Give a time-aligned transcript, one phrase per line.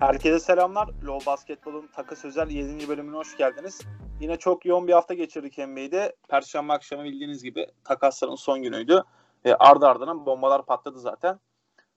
[0.00, 0.88] Herkese selamlar.
[1.06, 2.88] Low Basketbol'un takas özel 7.
[2.88, 3.80] bölümüne hoş geldiniz.
[4.20, 6.16] Yine çok yoğun bir hafta geçirdik NBA'de.
[6.28, 9.02] Perşembe akşamı bildiğiniz gibi takasların son günüydü.
[9.44, 11.40] E, ardı ardına bombalar patladı zaten.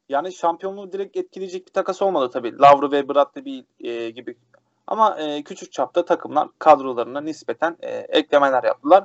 [0.09, 2.57] Yani şampiyonluğu direkt etkileyecek bir takas olmadı tabii.
[2.57, 4.37] Lavru ve Bradley e, gibi.
[4.87, 9.03] Ama e, küçük çapta takımlar kadrolarına nispeten e, eklemeler yaptılar.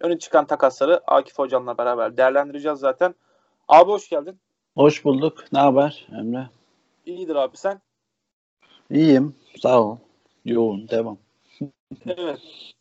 [0.00, 3.14] Öne çıkan takasları Akif Hocam'la beraber değerlendireceğiz zaten.
[3.68, 4.38] Abi hoş geldin.
[4.76, 5.44] Hoş bulduk.
[5.52, 6.50] Ne haber Emre?
[7.06, 7.80] İyidir abi sen?
[8.92, 9.36] İyiyim.
[9.62, 9.96] Sağ ol.
[10.44, 10.88] Yoğun.
[10.88, 11.18] Devam.
[12.06, 12.38] evet.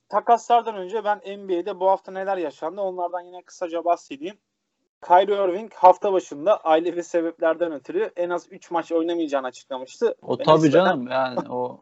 [0.09, 4.37] Takaslardan önce ben NBA'de bu hafta neler yaşandı onlardan yine kısaca bahsedeyim.
[5.07, 10.15] Kyrie Irving hafta başında ailevi sebeplerden ötürü en az 3 maç oynamayacağını açıklamıştı.
[10.21, 11.81] O ben tabii canım yani o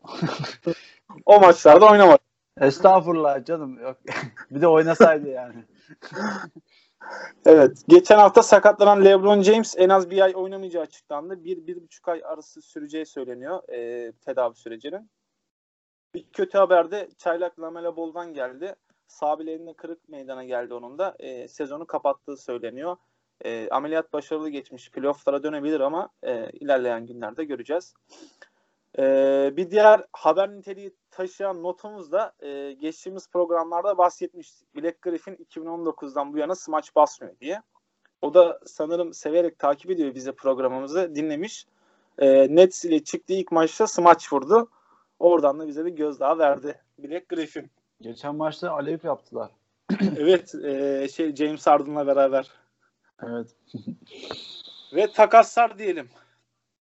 [1.26, 2.20] o maçlarda oynamadı.
[2.62, 3.80] Estağfurullah canım.
[3.80, 3.98] Yok.
[4.52, 5.56] bir de oynasaydı yani.
[7.46, 7.84] evet.
[7.88, 11.44] Geçen hafta sakatlanan LeBron James en az bir ay oynamayacağı açıklandı.
[11.44, 15.10] Bir, bir buçuk ay arası süreceği söyleniyor e, tedavi sürecinin.
[16.14, 18.76] Bir kötü haber de çaylak Lamela Ball'dan geldi.
[19.08, 19.38] Sağ
[19.78, 21.16] kırık meydana geldi onun da.
[21.20, 22.98] E, sezonu kapattığı söyleniyor.
[23.46, 24.92] E, ameliyat başarılı geçmiş.
[24.92, 27.94] Playoff'lara dönebilir ama e, ilerleyen günlerde göreceğiz.
[29.00, 29.04] E,
[29.58, 34.76] bir diğer haber niteliği taşıyan notumuz da e, geçtiğimiz programlarda bahsetmiştik.
[34.76, 37.62] Black Griffin 2019'dan bu yana smaç basmıyor diye.
[38.22, 41.66] O da sanırım severek takip ediyor bize programımızı dinlemiş.
[42.18, 44.70] E, Nets ile çıktığı ilk maçta smaç vurdu.
[45.20, 47.72] Oradan da bize bir gözdağı verdi Black Griffin.
[48.02, 49.52] Geçen maçta Alev yaptılar.
[50.18, 52.52] evet, e, şey James Harden'la beraber.
[53.24, 53.56] Evet.
[54.94, 56.10] Ve takaslar diyelim.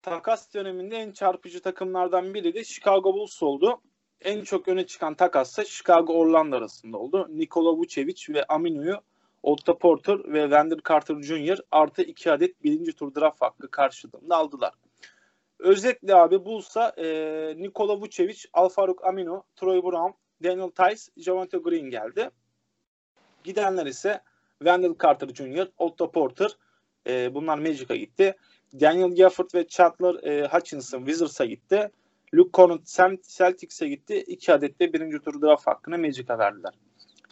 [0.02, 3.80] Takas döneminde en çarpıcı takımlardan biri de Chicago Bulls oldu.
[4.24, 7.28] En çok öne çıkan takas ise Chicago Orlando arasında oldu.
[7.30, 8.96] Nikola Vucevic ve Aminu'yu
[9.42, 11.58] Otto Porter ve Wendell Carter Jr.
[11.70, 14.74] artı iki adet birinci tur draft hakkı karşılığında aldılar.
[15.58, 17.06] Özetle abi Bulls'a e,
[17.56, 20.12] Nikola Vucevic, Alfaruk Aminu, Troy Brown,
[20.44, 22.30] Daniel Tice, Javante Green geldi.
[23.44, 24.20] Gidenler ise
[24.58, 26.50] Wendell Carter Jr., Otto Porter,
[27.06, 28.36] e, bunlar Magic'a gitti.
[28.80, 31.90] Daniel Gafford ve Chandler e, Hutchinson Wizards'a gitti.
[32.34, 32.86] Luke Connaught
[33.28, 34.24] Celtics'e gitti.
[34.26, 36.72] İki adet de birinci tur draft hakkını Magic'a verdiler.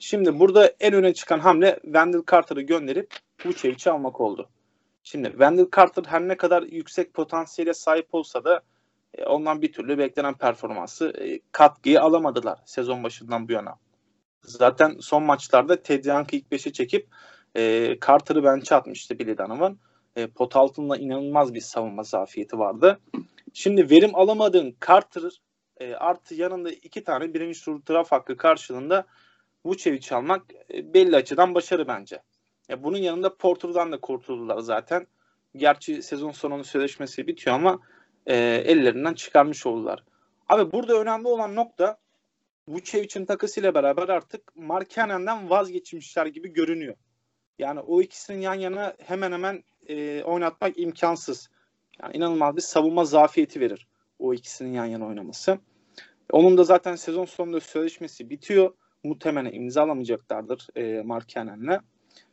[0.01, 4.49] Şimdi burada en öne çıkan hamle Wendell Carter'ı gönderip Vucevic'i almak oldu.
[5.03, 8.63] Şimdi Wendell Carter her ne kadar yüksek potansiyele sahip olsa da
[9.15, 13.75] e, ondan bir türlü beklenen performansı e, katkıyı alamadılar sezon başından bu yana.
[14.43, 17.09] Zaten son maçlarda Ted Young'ı ilk beşe çekip
[17.57, 19.79] e, Carter'ı bench'e atmıştı Billy Donovan.
[20.17, 23.01] E, pot altında inanılmaz bir savunma zafiyeti vardı.
[23.53, 25.23] Şimdi verim alamadığın Carter
[25.81, 29.07] e, artı yanında iki tane birinci tur draft hakkı karşılığında
[29.65, 30.43] Vucevic almak
[30.75, 32.23] e, belli açıdan başarı bence.
[32.69, 35.07] Ya bunun yanında Porter'dan da kurtuldular zaten.
[35.57, 37.81] Gerçi sezon sonunun sözleşmesi bitiyor ama
[38.27, 40.05] e, ellerinden çıkarmış oldular.
[40.49, 41.99] Abi burada önemli olan nokta
[42.69, 46.95] Vucevic'in takısıyla beraber artık Markkanen'den vazgeçmişler gibi görünüyor.
[47.59, 51.51] Yani o ikisinin yan yana hemen hemen e, oynatmak imkansız.
[52.03, 53.89] Yani inanılmaz bir savunma zafiyeti verir
[54.19, 55.59] o ikisinin yan yana oynaması.
[56.33, 58.75] Onun da zaten sezon sonunda sözleşmesi bitiyor.
[59.05, 61.81] Muhtemelen imzalamayacaklardır e, Markkanen'le.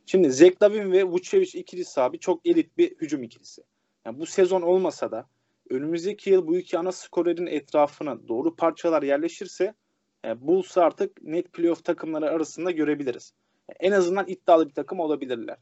[0.06, 3.62] Şimdi Zach Lavin ve Vucevic ikilisi abi çok elit bir hücum ikilisi.
[4.04, 5.28] Yani bu sezon olmasa da
[5.70, 9.74] önümüzdeki yıl bu iki ana skorerin etrafına doğru parçalar yerleşirse
[10.24, 13.32] e, Bulls'u artık net playoff takımları arasında görebiliriz.
[13.80, 15.56] En azından iddialı bir takım olabilirler.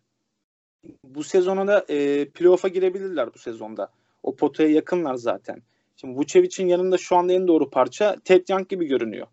[1.04, 3.88] Bu sezona da e, playoff'a girebilirler bu sezonda.
[4.22, 5.62] O potaya yakınlar zaten.
[5.96, 9.26] Şimdi Vucevic'in yanında şu anda en doğru parça Ted Young gibi görünüyor.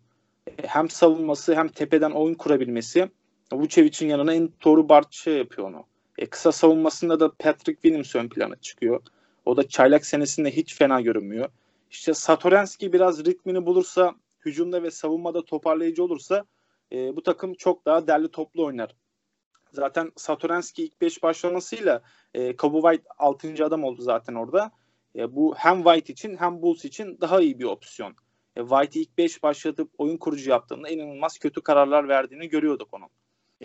[0.46, 3.10] E, hem savunması hem tepeden oyun kurabilmesi
[3.52, 5.84] Vucevic'in yanına en doğru parça yapıyor onu.
[6.18, 9.00] E, kısa savunmasında da Patrick Williams ön plana çıkıyor.
[9.44, 11.48] O da çaylak senesinde hiç fena görünmüyor.
[11.90, 16.44] İşte Satoranski biraz ritmini bulursa, hücumda ve savunmada toparlayıcı olursa
[16.92, 18.94] e, bu takım çok daha derli toplu oynar.
[19.74, 22.02] Zaten Satoranski ilk 5 başlamasıyla
[22.34, 23.64] e, Kobe White 6.
[23.64, 24.70] adam oldu zaten orada.
[25.16, 28.14] E, bu hem White için hem Bulls için daha iyi bir opsiyon.
[28.56, 33.08] E, White'i ilk 5 başlatıp oyun kurucu yaptığında inanılmaz kötü kararlar verdiğini görüyorduk onun.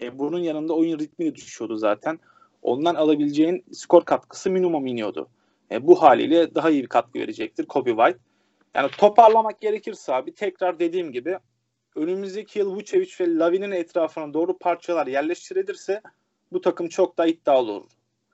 [0.01, 2.19] E, bunun yanında oyun ritmi düşüyordu zaten.
[2.61, 5.29] Ondan alabileceğin skor katkısı minimum iniyordu.
[5.71, 8.19] E, bu haliyle daha iyi bir katkı verecektir Kobe White.
[8.75, 11.37] Yani toparlamak gerekirse abi tekrar dediğim gibi
[11.95, 16.01] önümüzdeki yıl Vucevic ve Lavin'in etrafına doğru parçalar yerleştirilirse
[16.51, 17.89] bu takım çok daha iddialı olur.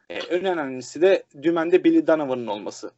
[0.10, 2.92] Ee, en önemlisi de dümende Billy Donovan'ın olması.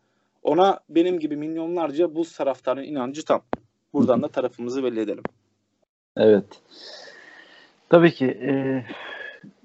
[0.43, 3.41] Ona benim gibi milyonlarca buz taraftarının inancı tam.
[3.93, 5.23] Buradan da tarafımızı belli edelim.
[6.17, 6.45] Evet.
[7.89, 8.85] Tabii ki e,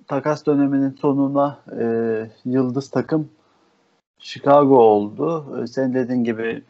[0.07, 1.85] takas döneminin sonuna e,
[2.45, 3.31] yıldız takım
[4.19, 5.59] Chicago oldu.
[5.63, 6.63] E, sen dediğin gibi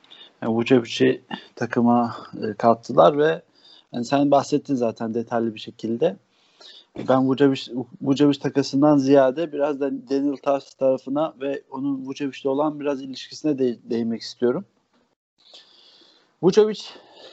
[0.42, 1.22] Yani Vucevic'i
[1.56, 3.42] takıma e, kattılar ve
[3.92, 6.16] yani sen bahsettin zaten detaylı bir şekilde.
[7.08, 7.72] Ben Vucevic,
[8.02, 13.78] Vucevic takasından ziyade biraz da Daniel Tars tarafına ve onun Vucevic'le olan biraz ilişkisine de,
[13.90, 14.64] değinmek istiyorum.
[16.42, 16.80] Vucevic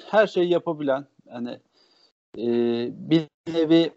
[0.09, 1.59] her şeyi yapabilen, yani
[2.38, 2.47] e,
[3.09, 3.91] bir nevi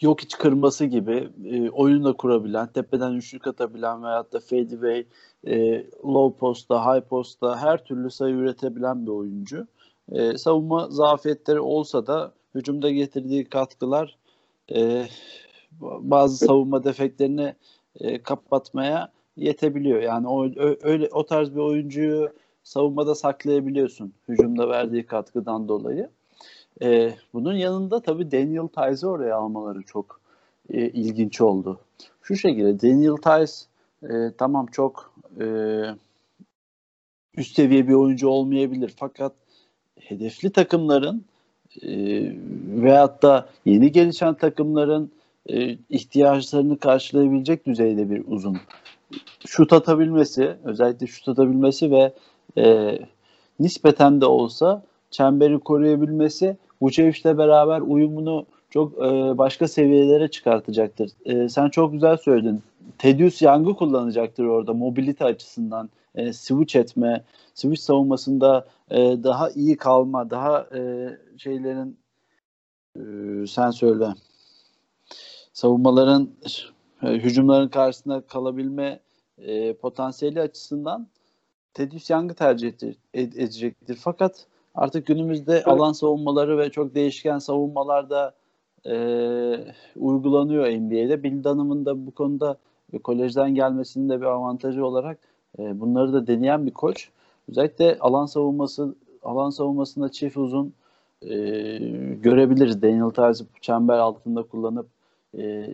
[0.00, 5.06] yok iç kırması gibi e, oyun da kurabilen, tepeden üçlük atabilen veyahut da fadeaway,
[5.46, 9.66] e, low posta, high posta her türlü sayı üretebilen bir oyuncu.
[10.12, 14.18] E, savunma zafiyetleri olsa da hücumda getirdiği katkılar
[14.74, 15.06] e,
[15.80, 17.54] bazı savunma defeklerini
[18.00, 20.02] e, kapatmaya yetebiliyor.
[20.02, 20.48] Yani o
[20.82, 22.32] öyle o tarz bir oyuncuyu
[22.62, 26.08] savunmada saklayabiliyorsun hücumda verdiği katkıdan dolayı.
[26.82, 30.20] E, bunun yanında tabii Daniel Tice'ı oraya almaları çok
[30.70, 31.80] e, ilginç oldu.
[32.22, 33.52] Şu şekilde Daniel Tice
[34.02, 35.46] e, tamam çok e,
[37.36, 39.32] üst seviye bir oyuncu olmayabilir fakat
[40.00, 41.24] hedefli takımların
[41.82, 41.92] e,
[42.82, 45.10] veyahut da yeni gelişen takımların
[45.46, 48.56] e, ihtiyaçlarını karşılayabilecek düzeyde bir uzun.
[49.46, 52.12] Şut atabilmesi, özellikle şut atabilmesi ve
[52.58, 52.98] e,
[53.60, 61.10] nispeten de olsa çemberi koruyabilmesi Vucevic'le beraber uyumunu çok e, başka seviyelere çıkartacaktır.
[61.24, 62.62] E, sen çok güzel söyledin.
[62.98, 65.90] Tedious Young'ı kullanacaktır orada mobilite açısından.
[66.18, 67.24] E, switch etme,
[67.54, 71.98] switch savunmasında e, daha iyi kalma, daha e, şeylerin
[72.96, 73.02] e,
[73.46, 74.14] sen söyle
[75.52, 76.30] savunmaların
[77.02, 79.00] e, hücumların karşısında kalabilme
[79.38, 81.08] e, potansiyeli açısından
[81.74, 82.72] Tedious Young'ı tercih
[83.14, 83.98] edecektir.
[84.00, 84.46] Fakat
[84.78, 85.68] Artık günümüzde evet.
[85.68, 88.34] alan savunmaları ve çok değişken savunmalarda
[88.86, 88.94] e,
[89.96, 91.22] uygulanıyor NBA'de.
[91.22, 92.56] Bill Dunham'ın da bu konuda
[93.04, 95.18] kolejden gelmesinin de bir avantajı olarak
[95.58, 97.08] e, bunları da deneyen bir koç.
[97.48, 100.74] Özellikle alan savunması alan savunmasında çift uzun
[101.22, 101.28] e,
[102.22, 102.82] görebiliriz.
[102.82, 104.86] Daniel Tice'ı çember altında kullanıp
[105.38, 105.68] e,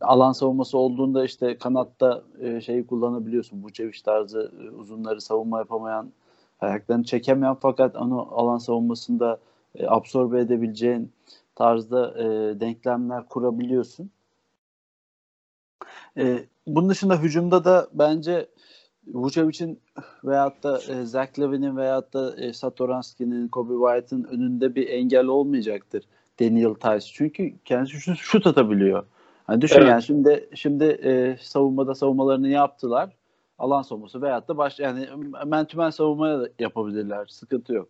[0.00, 3.62] alan savunması olduğunda işte kanatta e, şeyi kullanabiliyorsun.
[3.62, 6.12] Bu çeviş tarzı e, uzunları savunma yapamayan
[6.60, 9.38] ayaklarını çekemeyen fakat onu alan savunmasında
[9.74, 11.12] e, absorbe edebileceğin
[11.54, 12.24] tarzda e,
[12.60, 14.10] denklemler kurabiliyorsun.
[16.18, 18.48] E, bunun dışında hücumda da bence
[19.06, 19.80] Vucevic'in
[20.24, 26.04] veyahut da e, Zach Levin'in veyahut da e, Satoranski'nin, Kobe White'ın önünde bir engel olmayacaktır
[26.40, 27.12] Daniel Tice.
[27.12, 29.06] Çünkü kendisi şut, şut atabiliyor.
[29.46, 29.88] Hani düşün evet.
[29.88, 33.16] yani şimdi şimdi e, savunmada savunmalarını yaptılar
[33.58, 35.08] alan savunması veyahut da baş yani
[35.46, 37.26] men to men savunmaya da yapabilirler.
[37.26, 37.88] Sıkıntı yok.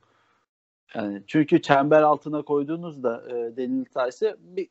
[0.95, 4.69] Yani çünkü çember altına koyduğunuzda e, Daniel Tice'ı bir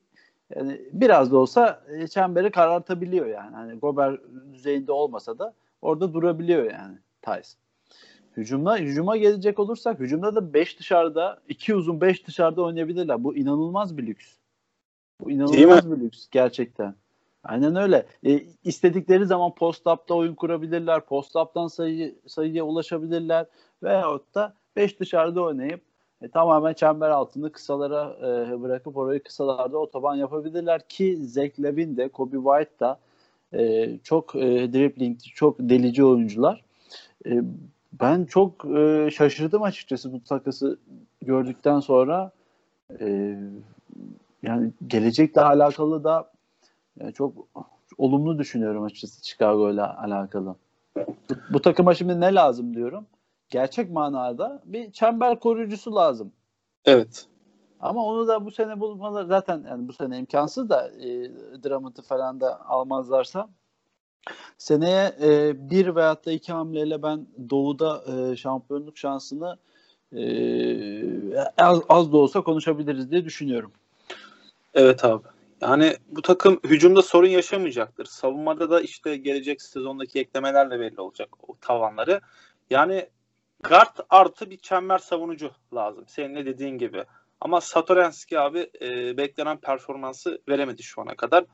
[0.56, 3.56] yani biraz da olsa e, çemberi karartabiliyor yani.
[3.56, 4.18] Hani Gober
[4.54, 7.50] düzeyinde olmasa da orada durabiliyor yani Tice.
[8.38, 13.24] Hücumda hücuma gelecek olursak hücumda da 5 dışarıda, 2 uzun 5 dışarıda oynayabilirler.
[13.24, 14.28] Bu inanılmaz bir lüks.
[15.20, 16.96] Bu inanılmaz bir lüks gerçekten.
[17.44, 18.06] Aynen öyle.
[18.26, 21.06] E, istedikleri zaman post-up'ta oyun kurabilirler.
[21.06, 23.46] Post-up'tan sayı, sayıya ulaşabilirler.
[23.84, 25.82] Veyahut da 5 dışarıda oynayıp
[26.22, 32.10] e, tamamen çember altını kısalara e, bırakıp orayı kısalarda otoban yapabilirler ki Zach Levin de
[32.10, 33.00] Kobe White da
[33.54, 36.64] e, çok e, dribbling, çok delici oyuncular.
[37.26, 37.42] E,
[37.94, 40.80] ben çok e, şaşırdım açıkçası bu takası
[41.22, 42.32] gördükten sonra.
[43.00, 43.38] E,
[44.44, 46.32] yani gelecekle alakalı da
[47.00, 47.34] yani çok
[47.98, 50.56] olumlu düşünüyorum açıkçası Chicago ile alakalı.
[50.96, 53.06] Bu, bu takıma şimdi ne lazım diyorum.
[53.52, 56.32] Gerçek manada bir çember koruyucusu lazım.
[56.86, 57.26] Evet.
[57.80, 61.32] Ama onu da bu sene bulmaları zaten yani bu sene imkansız da e,
[61.64, 63.50] Drummond'ı falan da almazlarsa
[64.58, 69.58] seneye e, bir veyahut da iki hamleyle ben Doğu'da e, şampiyonluk şansını
[70.16, 70.24] e,
[71.58, 73.72] az, az da olsa konuşabiliriz diye düşünüyorum.
[74.74, 75.28] Evet abi.
[75.62, 78.06] Yani bu takım hücumda sorun yaşamayacaktır.
[78.06, 82.22] Savunmada da işte gelecek sezondaki eklemelerle belli olacak o tavanları.
[82.70, 83.10] Yani
[83.64, 86.04] guard artı bir çember savunucu lazım.
[86.08, 87.04] Senin ne dediğin gibi.
[87.42, 91.46] Ama Satoranski abi e, beklenen performansı veremedi şu ana kadar.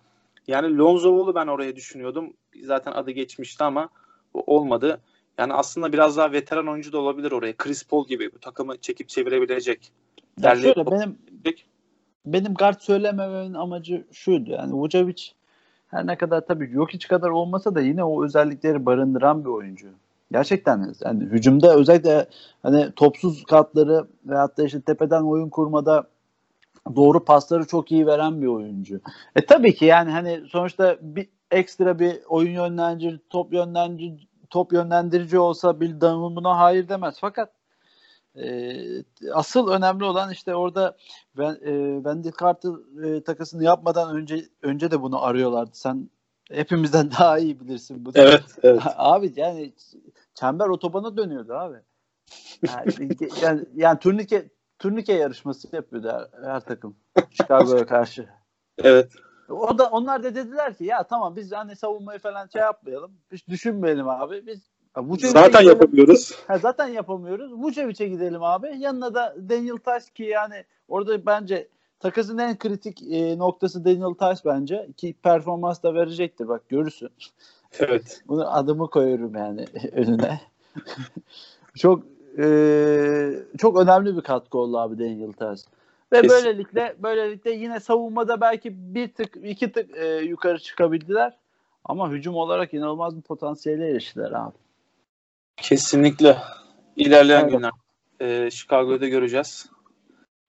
[0.47, 2.33] Yani Lonzo'lu ben oraya düşünüyordum.
[2.63, 3.89] Zaten adı geçmişti ama
[4.33, 5.01] olmadı.
[5.37, 7.57] Yani aslında biraz daha veteran oyuncu da olabilir oraya.
[7.57, 9.91] Chris Paul gibi bu takımı çekip çevirebilecek.
[10.41, 11.17] Ya şöyle benim
[12.25, 14.51] benim guard söylemememin amacı şuydu.
[14.51, 15.23] Yani Vucevic
[15.87, 19.87] her ne kadar tabii Jokic kadar olmasa da yine o özellikleri barındıran bir oyuncu.
[20.31, 22.27] Gerçekten yani hücumda özellikle
[22.63, 26.07] hani topsuz katları veyahut da işte tepeden oyun kurmada
[26.95, 28.99] doğru pasları çok iyi veren bir oyuncu.
[29.35, 35.39] E tabii ki yani hani sonuçta bir ekstra bir oyun yönlendirici, top yönlendirici, top yönlendirici
[35.39, 37.15] olsa Bill Donovan buna hayır demez.
[37.21, 37.49] Fakat
[38.35, 38.73] e,
[39.33, 40.97] asıl önemli olan işte orada
[41.37, 42.71] ben, e, Wendell Carter
[43.03, 45.71] e, takasını yapmadan önce önce de bunu arıyorlardı.
[45.73, 46.09] Sen
[46.51, 48.13] hepimizden daha iyi bilirsin bunu.
[48.15, 48.81] Evet, evet.
[48.95, 49.73] abi yani
[50.33, 51.77] çember otobana dönüyordu abi.
[52.67, 53.09] Yani,
[53.41, 54.49] yani, yani turnike
[54.79, 56.95] turnike yarışması yapıyordu her, her takım
[57.31, 58.29] Chicago'ya karşı.
[58.77, 59.11] Evet.
[59.49, 63.11] O da onlar da dediler ki ya tamam biz hani savunmayı falan şey yapmayalım.
[63.31, 64.45] Hiç düşünmeyelim abi.
[64.47, 65.67] Biz Vucevic'e zaten gidelim.
[65.67, 66.31] yapamıyoruz.
[66.47, 67.53] Ha, zaten yapamıyoruz.
[67.53, 68.77] Vucevic'e gidelim abi.
[68.77, 71.67] Yanına da Daniel Tice ki yani orada bence
[71.99, 74.87] takasın en kritik e, noktası Daniel Tice bence.
[74.97, 77.09] Ki performans da verecektir bak görürsün.
[77.79, 78.21] Evet.
[78.27, 80.41] Bunu adımı koyuyorum yani önüne.
[81.77, 82.03] çok
[82.37, 82.45] e,
[83.57, 85.69] çok önemli bir katkı oldu abi Daniel Tice.
[86.13, 86.29] Ve Kesin.
[86.29, 91.37] böylelikle böylelikle yine savunmada belki bir tık iki tık e, yukarı çıkabildiler.
[91.85, 94.55] Ama hücum olarak inanılmaz bir potansiyele eriştiler abi.
[95.57, 96.37] Kesinlikle.
[96.95, 97.51] İlerleyen evet.
[97.51, 97.71] günler
[98.19, 99.69] e, Chicago'da göreceğiz.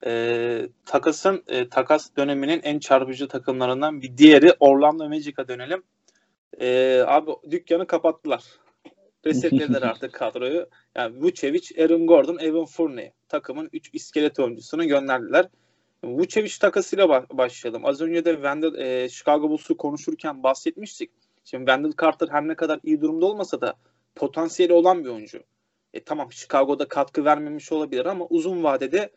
[0.06, 5.82] E, takasın e, takas döneminin en çarpıcı takımlarından bir diğeri Orlando Magic'a dönelim.
[6.60, 8.44] E, abi dükkanı kapattılar.
[9.26, 10.68] Resetlediler artık kadroyu.
[10.94, 15.48] Yani Vucevic, Aaron Gordon, Evan Fournier takımın 3 iskelet oyuncusunu gönderdiler.
[16.04, 17.86] Vucevic takasıyla başlayalım.
[17.86, 21.10] Az önce de Wendell, e, Chicago Bulls'u konuşurken bahsetmiştik.
[21.44, 23.74] Şimdi Wendell Carter her ne kadar iyi durumda olmasa da
[24.14, 25.42] potansiyeli olan bir oyuncu.
[25.94, 29.10] E, tamam Chicago'da katkı vermemiş olabilir ama uzun vadede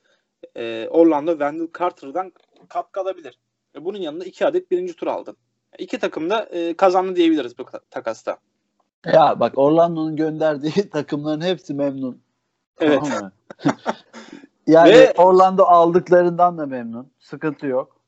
[0.56, 2.32] e, Orlando Wendell Carter'dan
[2.70, 3.40] katkı alabilir.
[3.76, 5.38] E, bunun yanında iki adet birinci tur aldın.
[5.78, 8.38] İki takım da e, kazandı diyebiliriz bu takasta.
[9.06, 12.22] Ya bak Orlando'nun gönderdiği takımların hepsi memnun.
[12.80, 13.02] Evet.
[14.68, 17.12] yani Ve, Orlando aldıklarından da memnun.
[17.20, 18.02] Sıkıntı yok.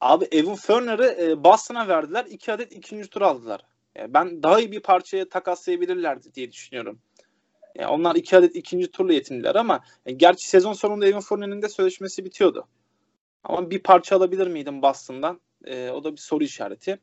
[0.00, 2.24] Abi Evan Ferner'ı e, Boston'a verdiler.
[2.24, 3.60] iki adet ikinci tur aldılar.
[3.94, 6.98] Yani ben daha iyi bir parçaya takaslayabilirlerdi diye düşünüyorum.
[7.78, 11.68] Yani onlar iki adet ikinci turla yetindiler ama yani gerçi sezon sonunda Evan Fournier'in de
[11.68, 12.66] sözleşmesi bitiyordu.
[13.44, 15.40] Ama bir parça alabilir miydim Boston'dan?
[15.64, 16.98] E, o da bir soru işareti.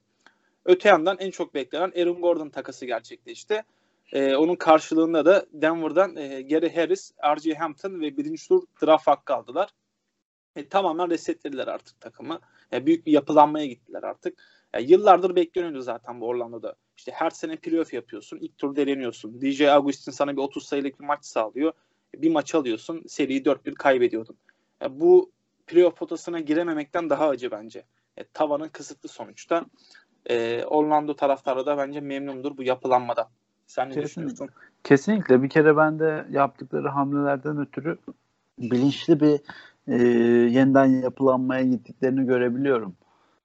[0.66, 3.64] Öte yandan en çok beklenen Aaron Gordon takası gerçekleşti.
[4.12, 7.54] E, onun karşılığında da Denver'dan e, Gary Harris, R.J.
[7.54, 9.70] Hampton ve birinci tur draft hakkı aldılar.
[10.56, 12.40] E, tamamen resetlediler artık takımı.
[12.74, 14.44] E, büyük bir yapılanmaya gittiler artık.
[14.74, 16.76] E, yıllardır bekleniyordu zaten bu Orlando'da.
[16.98, 18.38] İşte her sene playoff yapıyorsun.
[18.38, 19.42] ilk tur deleniyorsun.
[19.42, 21.74] DJ Augustin sana bir 30 sayılık bir maç sağlıyor.
[22.16, 23.04] Bir maç alıyorsun.
[23.08, 24.38] Seriyi 4-1 kaybediyordun.
[24.82, 25.32] E, bu
[25.68, 27.84] playoff potasına girememekten daha acı bence.
[28.18, 29.66] E, tavanın kısıtlı sonuçta
[30.26, 33.28] e, Orlando taraftarı da bence memnundur bu yapılanmadan.
[33.68, 34.10] Sen ne Kesinlikle.
[34.10, 34.50] düşünüyorsun?
[34.84, 35.44] Kesinlikle.
[35.44, 37.98] Bir kere ben de yaptıkları hamlelerden ötürü
[38.60, 39.40] bilinçli bir
[39.88, 40.04] e,
[40.52, 42.96] yeniden yapılanmaya gittiklerini görebiliyorum.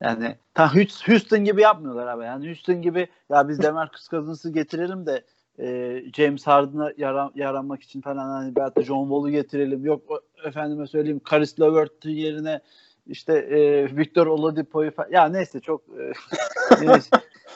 [0.01, 0.75] Yani ta
[1.07, 2.25] Houston gibi yapmıyorlar abi.
[2.25, 5.25] Yani Houston gibi ya biz Demarcus Cousins'ı getirelim de
[5.59, 9.85] e, James Harden'a yara, yaranmak için falan hani belki John Wall'u getirelim.
[9.85, 10.03] Yok
[10.45, 12.61] efendime söyleyeyim Karis Levert'ın yerine
[13.07, 15.09] işte e, Victor Oladipo'yu falan.
[15.11, 16.13] Ya neyse çok e,
[16.83, 17.01] yine,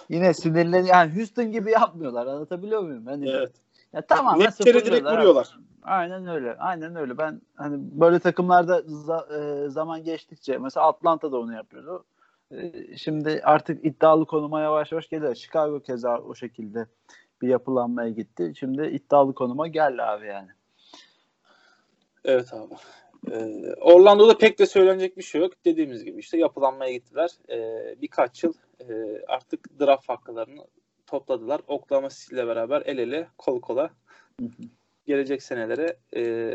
[0.08, 2.26] yine sinirlen yani Houston gibi yapmıyorlar.
[2.26, 3.06] Anlatabiliyor muyum?
[3.06, 3.52] Hani, evet.
[3.92, 4.38] Ya tamam.
[4.38, 5.58] Net direkt vuruyorlar.
[5.82, 6.56] Aynen öyle.
[6.58, 7.18] Aynen öyle.
[7.18, 12.04] Ben hani böyle takımlarda za- e, zaman geçtikçe mesela Atlanta da onu yapıyordu.
[12.52, 15.34] E, şimdi artık iddialı konuma yavaş yavaş geliyor.
[15.34, 16.86] Chicago keza o şekilde
[17.42, 18.52] bir yapılanmaya gitti.
[18.58, 20.48] Şimdi iddialı konuma geldi abi yani.
[22.24, 22.74] Evet abi.
[23.30, 25.52] Ee, Orlando'da pek de söylenecek bir şey yok.
[25.64, 27.30] Dediğimiz gibi işte yapılanmaya gittiler.
[27.50, 28.84] Ee, birkaç yıl e,
[29.28, 30.66] artık draft hakkılarını
[31.06, 31.60] topladılar.
[31.66, 33.90] Oklahoma City ile beraber el ele kol kola
[35.06, 36.52] gelecek senelere e,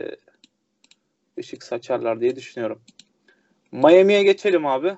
[1.39, 2.81] ışık saçarlar diye düşünüyorum.
[3.71, 4.97] Miami'ye geçelim abi.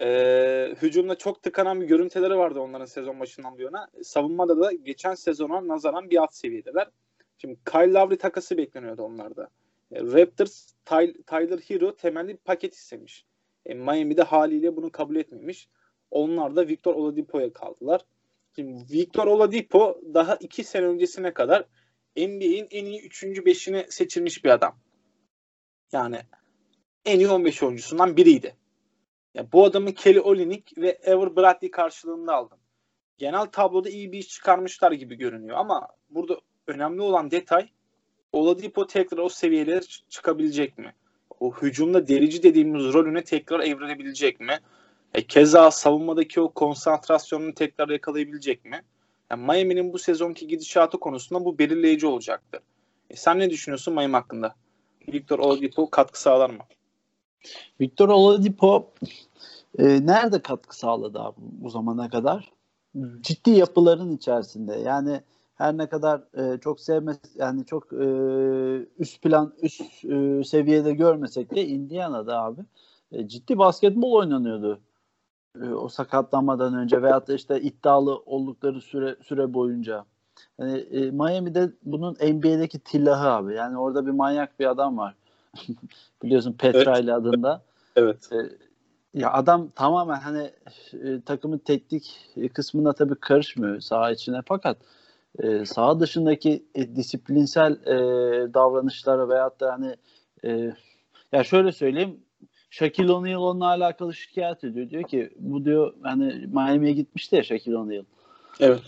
[0.00, 3.88] Ee, hücumda çok tıkanan bir görüntüleri vardı onların sezon başından bu yana.
[4.02, 6.90] Savunmada da geçen sezona nazaran bir alt seviyedeler.
[7.38, 9.48] Şimdi Kyle Lowry takası bekleniyordu onlarda.
[9.92, 10.72] Raptors
[11.26, 13.24] Tyler Hero temelli bir paket istemiş.
[13.66, 15.68] E, Miami'de haliyle bunu kabul etmemiş.
[16.10, 18.00] Onlar da Victor Oladipo'ya kaldılar.
[18.56, 21.64] Şimdi Victor Oladipo daha iki sene öncesine kadar
[22.16, 23.24] NBA'in en iyi 3.
[23.24, 24.78] 5'ini seçilmiş bir adam.
[25.92, 26.18] Yani
[27.04, 28.56] en iyi 15 oyuncusundan biriydi.
[29.34, 32.58] Ya bu adamı Kelly Olynyk ve Ever Bradley karşılığında aldım.
[33.18, 37.68] Genel tabloda iyi bir iş çıkarmışlar gibi görünüyor ama burada önemli olan detay
[38.32, 40.94] Oladipo tekrar o seviyelere çıkabilecek mi?
[41.40, 44.60] O hücumda delici dediğimiz rolüne tekrar evrilebilecek mi?
[45.14, 48.82] E, keza savunmadaki o konsantrasyonunu tekrar yakalayabilecek mi?
[49.30, 52.60] Yani Miami'nin bu sezonki gidişatı konusunda bu belirleyici olacaktır.
[53.10, 54.54] E, sen ne düşünüyorsun Miami hakkında?
[55.12, 56.62] Victor Oladipo katkı sağlar mı?
[57.80, 58.90] Victor Oladipo
[59.78, 62.52] e, nerede katkı sağladı abi bu zamana kadar?
[63.20, 64.74] ciddi yapıların içerisinde.
[64.74, 65.20] Yani
[65.54, 68.06] her ne kadar e, çok sevmez yani çok e,
[68.98, 72.60] üst plan üst e, seviyede görmesek de Indiana'da abi
[73.12, 74.80] e, ciddi basketbol oynanıyordu.
[75.62, 80.04] E, o sakatlanmadan önce veyahut da işte iddialı oldukları süre süre boyunca.
[80.58, 83.54] Yani e, Miami'de bunun NBA'deki tillahı abi.
[83.54, 85.14] Yani orada bir manyak bir adam var.
[86.22, 87.18] Biliyorsun Petrali evet.
[87.18, 87.62] adında.
[87.96, 88.32] Evet.
[88.32, 88.36] E,
[89.14, 90.50] ya adam tamamen hani
[90.92, 94.76] e, takımın teknik kısmına tabii karışmıyor saha içine fakat
[95.38, 97.94] e, saha dışındaki e, disiplinsel e,
[98.54, 99.96] davranışlara veyahut da hani
[100.44, 100.74] e,
[101.32, 102.20] ya şöyle söyleyeyim
[102.70, 104.90] Shaquille O'Neal onunla alakalı şikayet ediyor.
[104.90, 108.04] Diyor ki bu diyor hani Miami'ye gitmişti ya Shaquille O'Neal.
[108.60, 108.82] Evet.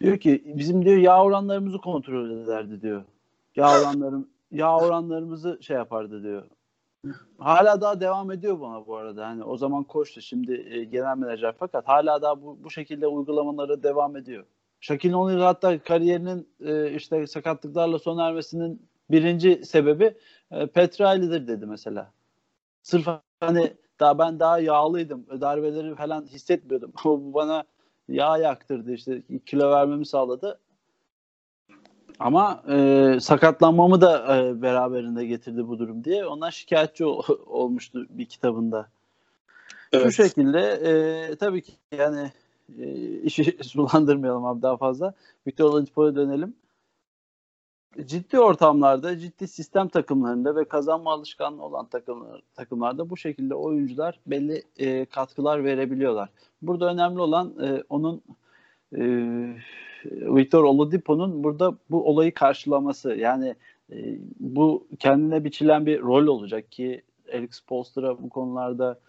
[0.00, 3.04] Diyor ki bizim diyor yağ oranlarımızı kontrol ederdi diyor.
[3.56, 6.42] Yağ oranlarım yağ oranlarımızı şey yapardı diyor.
[7.38, 9.26] Hala daha devam ediyor buna bu arada.
[9.26, 13.82] Hani o zaman koçtu şimdi e, genel menajer fakat hala daha bu, bu şekilde uygulamaları
[13.82, 14.44] devam ediyor.
[14.80, 20.14] Shaquille O'Neal hatta kariyerinin e, işte sakatlıklarla sona ermesinin birinci sebebi
[20.50, 22.12] e, Petrali'dir dedi mesela.
[22.82, 23.08] Sırf
[23.40, 25.26] hani daha ben daha yağlıydım.
[25.40, 26.92] Darbeleri falan hissetmiyordum.
[27.04, 27.64] Bu bana
[28.08, 30.58] yağ yaktırdı işte kilo vermemi sağladı.
[32.20, 38.26] Ama e, sakatlanmamı da e, beraberinde getirdi bu durum diye ondan şikayetçi ol, olmuştu bir
[38.26, 38.88] kitabında.
[39.92, 40.04] Evet.
[40.04, 42.32] Şu şekilde e, tabii ki yani
[42.78, 45.14] e, işi sulandırmayalım abi daha fazla.
[45.46, 46.54] Victor Oladipo'ya dönelim.
[48.04, 54.62] Ciddi ortamlarda, ciddi sistem takımlarında ve kazanma alışkanlığı olan takımlar, takımlarda bu şekilde oyuncular belli
[54.78, 56.28] e, katkılar verebiliyorlar.
[56.62, 58.22] Burada önemli olan e, onun
[58.96, 59.02] e,
[60.04, 63.14] Victor Oladipo'nun burada bu olayı karşılaması.
[63.14, 63.54] Yani
[63.92, 67.02] e, bu kendine biçilen bir rol olacak ki
[67.34, 69.00] Alex Polster'a bu konularda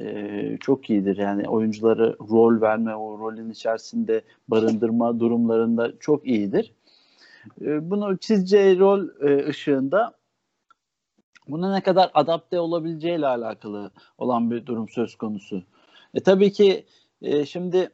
[0.00, 1.16] e, çok iyidir.
[1.16, 6.72] Yani oyuncuları rol verme, o rolün içerisinde barındırma durumlarında çok iyidir.
[7.60, 10.12] E, bunu çizeceği rol e, ışığında
[11.48, 15.62] buna ne kadar adapte olabileceğiyle alakalı olan bir durum söz konusu.
[16.14, 16.84] E, tabii ki
[17.22, 17.90] e, şimdi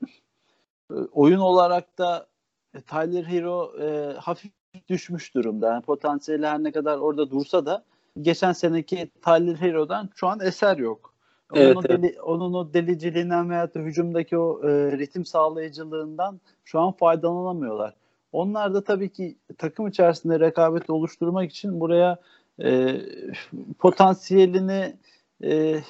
[1.12, 2.26] oyun olarak da
[2.74, 4.52] e, Tyler Hero e, hafif
[4.88, 5.66] düşmüş durumda.
[5.66, 7.84] Yani potansiyeli her ne kadar orada dursa da
[8.22, 11.14] geçen seneki Tyler Hero'dan şu an eser yok.
[11.52, 12.20] Onun, evet, o, deli, evet.
[12.20, 17.94] onun o deliciliğinden veya da hücumdaki o e, ritim sağlayıcılığından şu an faydalanamıyorlar.
[18.32, 22.18] Onlar da tabii ki takım içerisinde rekabet oluşturmak için buraya
[22.62, 23.00] e,
[23.78, 24.96] potansiyelini
[25.44, 25.80] e,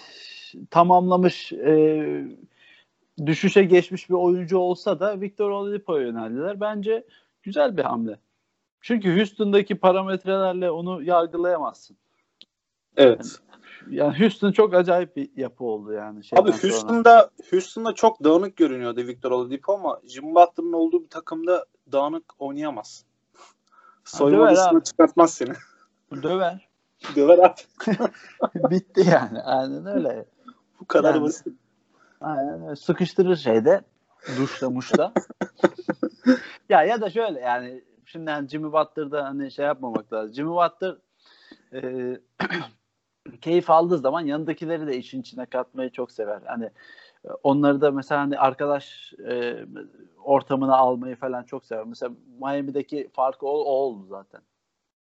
[0.71, 2.25] tamamlamış e,
[3.27, 6.61] düşüşe geçmiş bir oyuncu olsa da Victor Oladipo'ya yöneldiler.
[6.61, 7.07] Bence
[7.43, 8.19] güzel bir hamle.
[8.81, 11.97] Çünkü Houston'daki parametrelerle onu yargılayamazsın.
[12.97, 13.39] Evet.
[13.87, 16.21] Yani, yani Houston çok acayip bir yapı oldu yani.
[16.33, 17.31] Abi Houston'da sonra.
[17.51, 23.05] Houston'da çok dağınık görünüyordu Victor Oladipo ama Jim Butler'ın olduğu bir takımda dağınık oynayamaz.
[24.05, 25.53] Soyunma odasına çıkartmaz seni.
[26.23, 26.69] Döver.
[27.17, 27.61] Döver abi.
[28.71, 29.43] Bitti yani.
[29.43, 30.25] Aynen öyle.
[30.81, 31.47] Bu kadar yani, basit.
[32.25, 33.81] Aynen Sıkıştırır şeyde.
[34.39, 35.13] Duşta muşta.
[36.69, 40.35] ya ya da şöyle yani şimdi hani Jimmy Butler'da hani şey yapmamak lazım.
[40.35, 40.97] Jimmy Butler
[41.73, 41.81] e,
[43.41, 46.41] keyif aldığı zaman yanındakileri de işin içine katmayı çok sever.
[46.47, 46.71] Hani
[47.43, 49.65] onları da mesela hani arkadaş e,
[50.25, 51.85] ortamına almayı falan çok sever.
[51.85, 54.41] Mesela Miami'deki farkı o, o oldu zaten.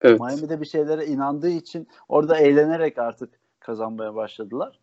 [0.00, 0.20] Evet.
[0.20, 4.78] Miami'de bir şeylere inandığı için orada eğlenerek artık kazanmaya başladılar.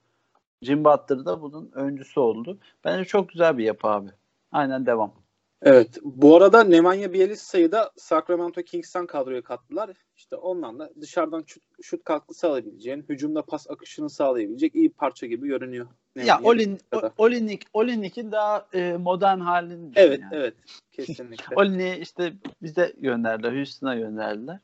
[0.62, 2.58] Jim Butler da bunun öncüsü oldu.
[2.84, 4.10] Bence çok güzel bir yapı abi.
[4.52, 5.14] Aynen devam.
[5.62, 5.98] Evet.
[6.04, 9.90] Bu arada Nemanja Bjelica da Sacramento Kings'ten kadroya kattılar.
[10.16, 15.48] İşte ondan da dışarıdan şut, şut katkı sağlayabileceğin, hücumda pas akışını sağlayabilecek iyi parça gibi
[15.48, 15.88] görünüyor.
[16.16, 16.80] Nemanja ya Olin,
[17.18, 20.36] Olinik, Olinik'in daha e, modern halini Evet, yani.
[20.36, 20.54] evet.
[20.92, 21.56] Kesinlikle.
[21.56, 24.60] Olinik'i işte bize gönderdiler, Houston'a gönderdiler.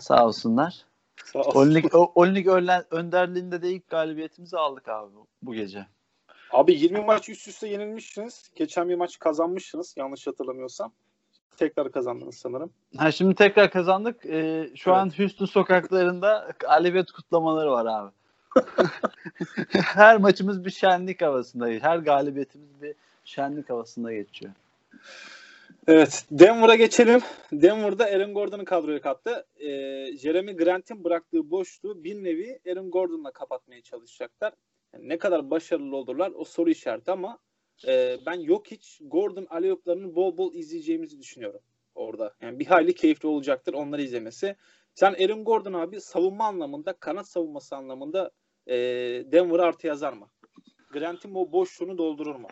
[0.00, 0.84] Sağ olsunlar.
[1.34, 2.46] Olinik, Olinik
[2.90, 5.10] önderliğinde de ilk galibiyetimizi aldık abi
[5.42, 5.86] bu gece.
[6.50, 8.50] Abi 20 maç üst üste yenilmişsiniz.
[8.56, 10.92] Geçen bir maç kazanmışsınız yanlış hatırlamıyorsam.
[11.56, 12.70] Tekrar kazandınız sanırım.
[12.96, 14.26] Ha şimdi tekrar kazandık.
[14.26, 15.00] Ee, şu evet.
[15.00, 18.10] an Houston sokaklarında galibiyet kutlamaları var abi.
[19.72, 21.66] Her maçımız bir şenlik havasında.
[21.66, 24.52] Her galibiyetimiz bir şenlik havasında geçiyor.
[25.86, 26.26] Evet.
[26.30, 27.20] Denver'a geçelim.
[27.52, 29.46] Denver'da Aaron Gordon'u kadroya kattı.
[29.56, 34.52] Ee, Jeremy Grant'in bıraktığı boşluğu bir nevi Aaron Gordon'la kapatmaya çalışacaklar.
[34.94, 37.38] Yani ne kadar başarılı olurlar o soru işareti ama
[37.86, 41.60] e, ben yok hiç Gordon aleyoplarını bol bol izleyeceğimizi düşünüyorum
[41.94, 42.34] orada.
[42.40, 44.56] Yani bir hayli keyifli olacaktır onları izlemesi.
[44.94, 48.30] Sen Aaron Gordon abi savunma anlamında, kanat savunması anlamında
[48.66, 48.74] e,
[49.32, 50.28] Denver artı yazar mı?
[50.92, 52.48] Grant'in o boşluğunu doldurur mu?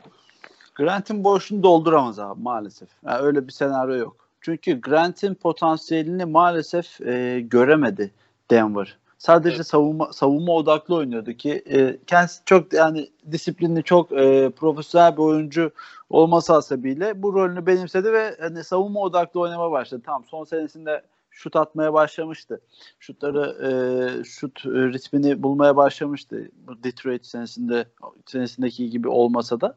[0.80, 2.88] Grant'in boşluğunu dolduramaz abi maalesef.
[3.06, 4.16] Yani öyle bir senaryo yok.
[4.40, 8.10] Çünkü Grant'in potansiyelini maalesef e, göremedi
[8.50, 8.98] Denver.
[9.18, 9.66] Sadece evet.
[9.66, 15.72] savunma savunma odaklı oynuyordu ki e, kendisi çok yani disiplinli çok e, profesyonel bir oyuncu
[16.10, 20.02] olması hasebiyle bu rolünü benimsedi ve hani savunma odaklı oynamaya başladı.
[20.06, 22.60] Tamam son senesinde şut atmaya başlamıştı.
[23.00, 26.50] Şutları e, şut ritmini bulmaya başlamıştı.
[26.66, 27.84] Bu Detroit senesinde
[28.26, 29.76] senesindeki gibi olmasa da.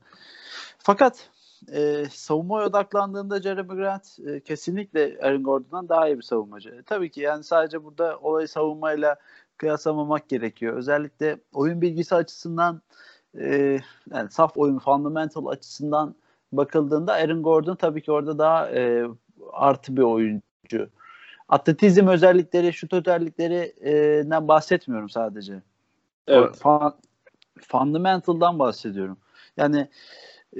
[0.84, 1.30] Fakat
[1.74, 6.70] e, savunmaya odaklandığında Jeremy Grant e, kesinlikle Aaron Gordon'dan daha iyi bir savunmacı.
[6.70, 9.16] E, tabii ki yani sadece burada olayı savunmayla
[9.58, 10.78] kıyaslamamak gerekiyor.
[10.78, 12.82] Özellikle oyun bilgisi açısından
[13.40, 13.80] e,
[14.12, 16.16] yani saf oyun fundamental açısından
[16.52, 19.08] bakıldığında Aaron Gordon tabii ki orada daha e,
[19.52, 20.90] artı bir oyuncu.
[21.50, 25.62] Atletizm özellikleri, şut özelliklerinden bahsetmiyorum sadece.
[26.28, 26.56] Evet.
[26.56, 26.96] Fan,
[27.62, 29.18] fundamental'dan bahsediyorum.
[29.58, 29.88] Yani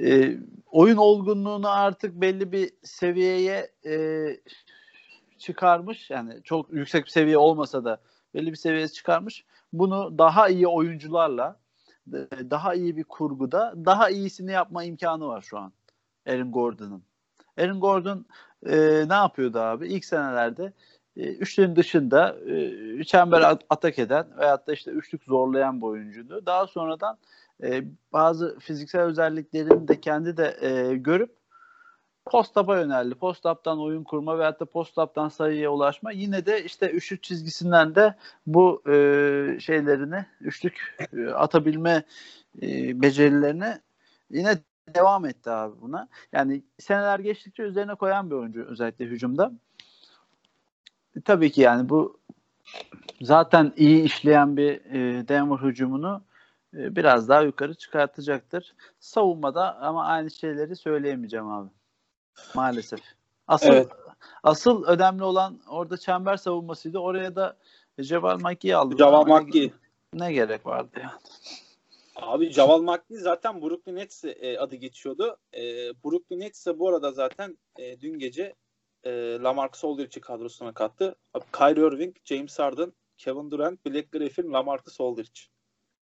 [0.02, 0.38] e,
[0.70, 4.26] oyun olgunluğunu artık belli bir seviyeye e,
[5.38, 6.10] çıkarmış.
[6.10, 8.00] Yani çok yüksek bir seviye olmasa da
[8.34, 9.44] belli bir seviyeye çıkarmış.
[9.72, 11.60] Bunu daha iyi oyuncularla
[12.50, 15.72] daha iyi bir kurguda daha iyisini yapma imkanı var şu an
[16.26, 17.02] Aaron Gordon'ın.
[17.58, 18.26] Aaron Gordon
[18.66, 19.88] e, ne yapıyordu abi?
[19.88, 20.72] İlk senelerde
[21.16, 26.46] e, üçlünün dışında e, çember atak eden veyahut da işte üçlük zorlayan bir oyuncuydu.
[26.46, 27.18] Daha sonradan e,
[28.12, 31.36] bazı fiziksel özelliklerini de kendi de e, görüp
[32.24, 33.14] post-up'a yöneldi.
[33.14, 36.12] Post-up'tan oyun kurma veyahut da post-up'tan sayıya ulaşma.
[36.12, 38.14] Yine de işte üçlük çizgisinden de
[38.46, 38.92] bu e,
[39.60, 42.02] şeylerini, üçlük e, atabilme
[42.62, 43.78] e, becerilerini
[44.30, 44.58] yine
[44.94, 46.08] devam etti abi buna.
[46.32, 49.52] Yani seneler geçtikçe üzerine koyan bir oyuncu özellikle hücumda.
[51.16, 52.18] E, tabii ki yani bu
[53.20, 56.33] zaten iyi işleyen bir e, Denver hücumunu e,
[56.74, 58.74] biraz daha yukarı çıkartacaktır.
[59.00, 61.70] Savunmada ama aynı şeyleri söyleyemeyeceğim abi.
[62.54, 63.00] Maalesef.
[63.48, 63.88] Asıl evet.
[64.42, 66.98] asıl önemli olan orada çember savunmasıydı.
[66.98, 67.56] Oraya da
[68.00, 68.96] Ceval Maki'yi aldı.
[68.96, 69.72] Ceval Maki.
[70.12, 71.12] Ne gerek vardı yani?
[72.16, 75.36] Abi Javal McGee zaten Brooklyn Nets e, adı geçiyordu.
[75.54, 75.60] E,
[76.04, 78.54] Brooklyn Nets bu arada zaten e, dün gece
[79.04, 79.10] e,
[79.42, 81.16] Lamarcus Aldridge'i kadrosuna kattı.
[81.34, 85.40] Abi, Kyrie Irving, James Harden, Kevin Durant, Blake Griffin, Lamarcus Aldridge.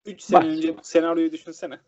[0.07, 0.51] 3 sene Bak.
[0.51, 1.79] önce bu senaryoyu düşünsene.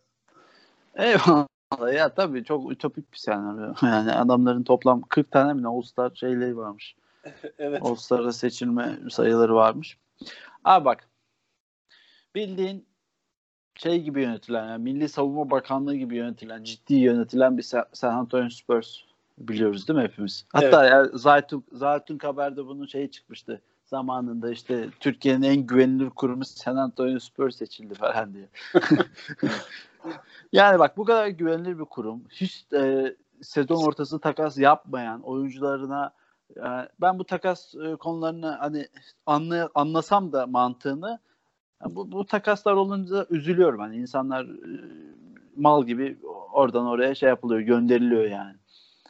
[0.96, 1.46] Eyvallah.
[1.94, 3.74] Ya tabii çok ütopik bir senaryo.
[3.82, 6.96] Yani adamların toplam 40 tane mi All-Star şeyleri varmış.
[7.58, 7.82] evet.
[7.82, 9.98] All-Star'a seçilme sayıları varmış.
[10.64, 11.08] Abi bak.
[12.34, 12.86] Bildiğin
[13.74, 18.98] şey gibi yönetilen, yani Milli Savunma Bakanlığı gibi yönetilen, ciddi yönetilen bir San Antonio Spurs
[19.38, 20.46] biliyoruz değil mi hepimiz?
[20.52, 20.92] Hatta evet.
[20.92, 23.62] ya Zaytun, Zaytun Haber'de bunun şeyi çıkmıştı
[23.94, 28.48] zamanında işte Türkiye'nin en güvenilir kurumu San Antonio Spurs seçildi falan diye.
[30.52, 32.24] yani bak bu kadar güvenilir bir kurum.
[32.30, 36.12] Hiç e, sezon ortası takas yapmayan oyuncularına
[36.56, 36.66] e,
[37.00, 38.88] ben bu takas e, konularını hani
[39.26, 41.18] anlay anlasam da mantığını
[41.84, 43.80] bu, bu takaslar olunca üzülüyorum.
[43.80, 44.80] Hani insanlar e,
[45.56, 46.18] mal gibi
[46.52, 48.54] oradan oraya şey yapılıyor, gönderiliyor yani.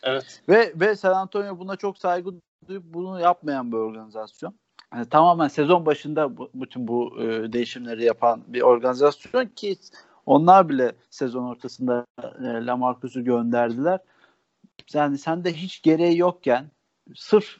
[0.02, 0.42] Evet.
[0.48, 2.30] Ve ve San Antonio buna çok saygı
[2.68, 4.54] duyup bunu yapmayan bir organizasyon.
[4.94, 9.76] Yani tamamen sezon başında bu, bütün bu e, değişimleri yapan bir organizasyon ki
[10.26, 14.00] onlar bile sezon ortasında e, Lamarcus'u gönderdiler.
[14.92, 16.70] Yani sende hiç gereği yokken
[17.14, 17.56] sırf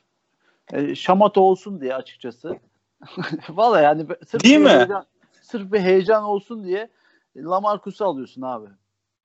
[0.72, 2.58] e, şamata olsun diye açıkçası
[3.48, 4.68] Valla yani sırf Değil mi?
[4.68, 5.06] Heyecan,
[5.42, 6.88] sırf bir heyecan olsun diye
[7.36, 8.66] Lamarcus'u alıyorsun abi.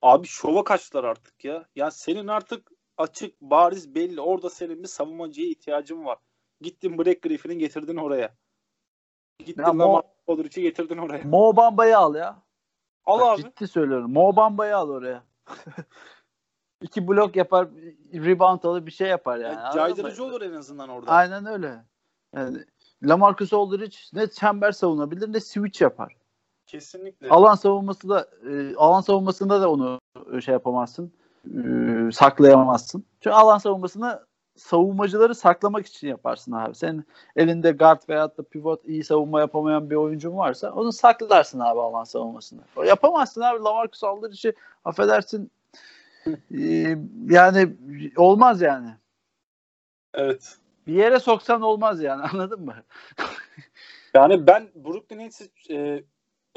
[0.02, 1.66] Abi şova kaçtılar artık ya.
[1.76, 4.22] Ya senin artık açık, bariz, belli.
[4.22, 6.18] Orada senin bir savunmacıya ihtiyacın var.
[6.62, 8.36] Gittin Black Griffin'i getirdin oraya.
[9.46, 11.24] Gittin ya Lamarcus'u getirdin oraya.
[11.24, 12.44] Mo Bamba'yı al ya.
[13.06, 13.42] Al Bak, abi.
[13.42, 14.12] Ciddi söylüyorum.
[14.12, 15.24] Mo Bamba'yı al oraya.
[16.82, 17.68] İki blok yapar,
[18.14, 19.56] rebound alır bir şey yapar yani.
[19.56, 21.12] yani caydırıcı olur en azından orada.
[21.12, 21.86] Aynen öyle.
[22.36, 22.58] Yani
[23.04, 26.16] Lamarcus Aldridge ne çember savunabilir ne switch yapar.
[26.66, 27.30] Kesinlikle.
[27.30, 30.00] Alan savunması da e, alan savunmasında da onu
[30.42, 31.14] şey yapamazsın.
[31.46, 31.62] E,
[32.12, 33.06] saklayamazsın.
[33.22, 34.26] Çünkü alan savunmasını
[34.60, 36.76] savunmacıları saklamak için yaparsın abi.
[36.76, 41.80] Senin elinde guard veyahut da pivot iyi savunma yapamayan bir oyuncun varsa onu saklarsın abi
[41.80, 42.62] alan savunmasını.
[42.76, 43.64] O yapamazsın abi.
[43.64, 44.54] Lamarcus Aldridge'i
[44.86, 45.52] affedersin
[46.52, 46.98] e,
[47.30, 47.76] yani
[48.18, 48.90] olmaz yani.
[50.14, 50.58] Evet
[50.90, 52.76] bir yere soksan olmaz yani anladın mı?
[54.14, 56.04] yani ben Brooklyn Nets'i e,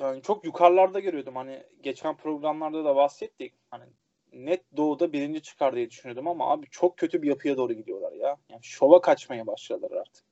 [0.00, 1.36] yani çok yukarılarda görüyordum.
[1.36, 3.54] Hani geçen programlarda da bahsettik.
[3.70, 3.84] Hani
[4.32, 8.36] net doğuda birinci çıkar diye düşünüyordum ama abi çok kötü bir yapıya doğru gidiyorlar ya.
[8.50, 10.24] Yani şova kaçmaya başladılar artık.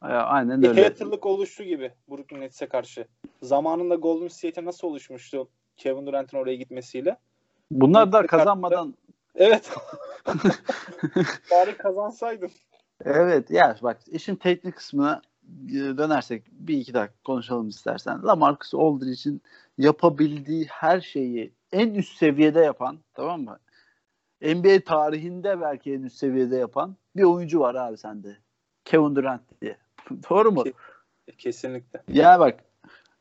[0.00, 0.82] Aynen öyle.
[0.84, 3.06] haterlık oluştu gibi Brooklyn Nets'e karşı.
[3.42, 7.16] Zamanında Golden State'e nasıl oluşmuştu Kevin Durant'ın oraya gitmesiyle.
[7.70, 8.94] Bunlar da kazanmadan
[9.34, 9.70] Evet.
[11.50, 12.50] Bari kazansaydın.
[13.04, 15.22] Evet ya bak işin teknik kısmına
[15.68, 18.22] e, dönersek bir iki dakika konuşalım istersen.
[18.22, 19.42] Lamarcus Aldridge'in
[19.78, 23.58] yapabildiği her şeyi en üst seviyede yapan tamam mı?
[24.42, 28.38] NBA tarihinde belki en üst seviyede yapan bir oyuncu var abi sende.
[28.84, 29.78] Kevin Durant diye.
[30.30, 30.64] Doğru mu?
[31.38, 32.02] Kesinlikle.
[32.08, 32.64] Ya bak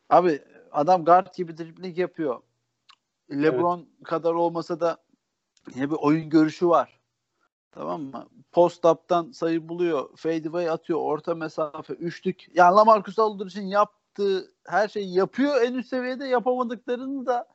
[0.09, 2.41] abi adam guard gibi dribling yapıyor.
[3.31, 4.03] LeBron evet.
[4.03, 4.97] kadar olmasa da
[5.75, 6.99] yine bir oyun görüşü var.
[7.71, 8.27] Tamam mı?
[8.51, 10.17] Post-up'tan sayı buluyor.
[10.17, 10.99] Fadeaway atıyor.
[10.99, 11.93] Orta mesafe.
[11.93, 12.45] Üçlük.
[12.53, 13.67] Yani Lamarcus Aldridge'in
[14.19, 15.61] yaptığı her şeyi yapıyor.
[15.61, 17.47] En üst seviyede yapamadıklarını da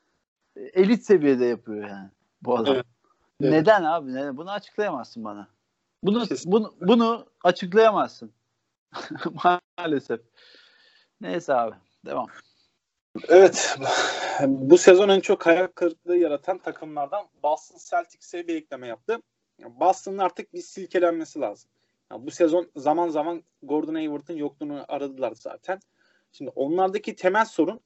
[0.57, 2.09] elit seviyede yapıyor yani.
[2.43, 2.75] Bu adam.
[2.75, 2.87] Evet.
[3.41, 3.53] Evet.
[3.53, 4.15] Neden abi?
[4.15, 4.37] Neden?
[4.37, 5.49] Bunu açıklayamazsın bana.
[6.03, 8.33] Bunu bunu, bunu açıklayamazsın.
[9.79, 10.21] Maalesef.
[11.21, 11.77] Neyse abi.
[12.07, 12.27] Devam.
[13.29, 13.77] Evet.
[14.47, 19.23] Bu sezon en çok hayal kırıklığı yaratan takımlardan Boston Celtics'e bir ekleme yaptı.
[19.81, 21.71] Boston'ın artık bir silkelenmesi lazım.
[22.13, 25.81] Yani bu sezon zaman zaman Gordon Hayward'ın yokluğunu aradılar zaten.
[26.33, 27.81] Şimdi onlardaki temel sorun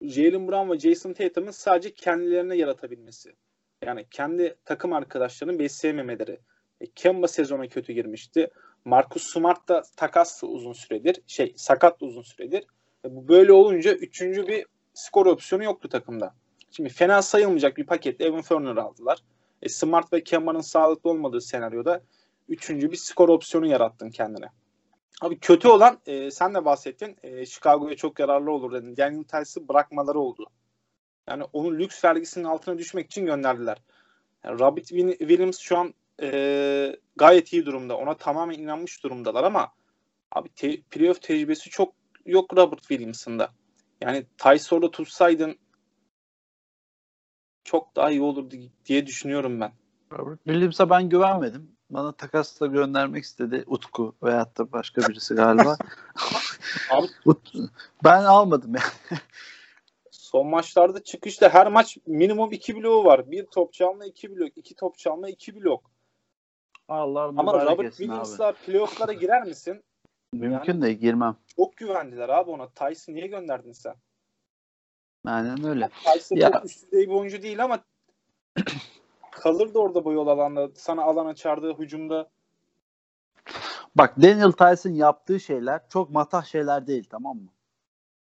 [0.00, 3.34] Jalen Brown ve Jason Tatum'ın sadece kendilerine yaratabilmesi.
[3.82, 6.40] Yani kendi takım arkadaşlarının besleyememeleri.
[6.80, 8.50] E, Kemba sezona kötü girmişti.
[8.84, 11.22] Marcus Smart da takas uzun süredir.
[11.26, 12.64] Şey sakat uzun süredir.
[13.04, 16.34] E, bu böyle olunca üçüncü bir skor opsiyonu yoktu takımda.
[16.70, 19.18] Şimdi fena sayılmayacak bir paketle Evan Fournier aldılar.
[19.62, 22.02] E, Smart ve Kemba'nın sağlıklı olmadığı senaryoda
[22.48, 24.46] üçüncü bir skor opsiyonu yarattın kendine.
[25.20, 27.16] Abi kötü olan e, sen de bahsettin.
[27.22, 28.96] E, Chicago'ya çok yararlı olur dedin.
[28.96, 30.46] Daniel Tice'ı bırakmaları oldu.
[31.28, 33.82] Yani onun lüks vergisinin altına düşmek için gönderdiler.
[34.44, 37.96] Yani Robert Williams şu an e, gayet iyi durumda.
[37.96, 39.72] Ona tamamen inanmış durumdalar ama
[40.32, 41.94] abi te- playoff tecrübesi çok
[42.26, 43.50] yok Robert Williams'ın da.
[44.00, 45.58] Yani Tice orada tutsaydın
[47.64, 48.50] çok daha iyi olur
[48.84, 49.72] diye düşünüyorum ben.
[50.12, 51.77] Robert Williams'a ben güvenmedim.
[51.90, 55.76] Bana takasla göndermek istedi Utku veyahut da başka birisi galiba.
[58.04, 59.20] Ben almadım yani.
[60.10, 63.30] Son maçlarda çıkışta her maç minimum iki bloğu var.
[63.30, 65.90] Bir top çalma iki blok, iki top çalma iki blok.
[66.88, 69.84] Allah Ama Robert Williams'la playoff'lara girer misin?
[70.32, 71.36] Mümkün yani, de girmem.
[71.56, 72.68] Çok güvendiler abi ona.
[72.68, 73.94] Tyson niye gönderdin sen?
[75.24, 75.90] Aynen öyle.
[76.04, 76.52] Tyson ya.
[76.52, 77.84] çok üst düzey bir oyuncu değil ama
[79.48, 80.68] kalırdı orada bu yol alanda.
[80.74, 82.28] Sana alan açardı hücumda.
[83.94, 87.48] Bak Daniel Tyson yaptığı şeyler çok matah şeyler değil tamam mı?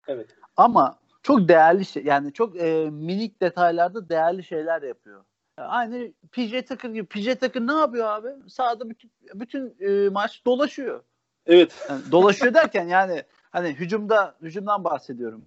[0.07, 0.27] Evet.
[0.57, 5.23] Ama çok değerli şey yani çok e, minik detaylarda değerli şeyler yapıyor.
[5.57, 7.05] aynı PJ Tucker gibi.
[7.05, 8.49] PJ Tucker ne yapıyor abi?
[8.49, 11.03] Sahada bütün, bütün e, maç dolaşıyor.
[11.45, 11.85] Evet.
[11.89, 15.45] Yani dolaşıyor derken yani hani hücumda hücumdan bahsediyorum.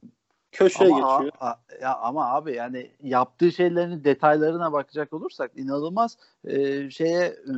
[0.52, 1.32] Köşeye ama, geçiyor.
[1.40, 7.52] A, ya ama abi yani yaptığı şeylerin detaylarına bakacak olursak inanılmaz e, şeye e,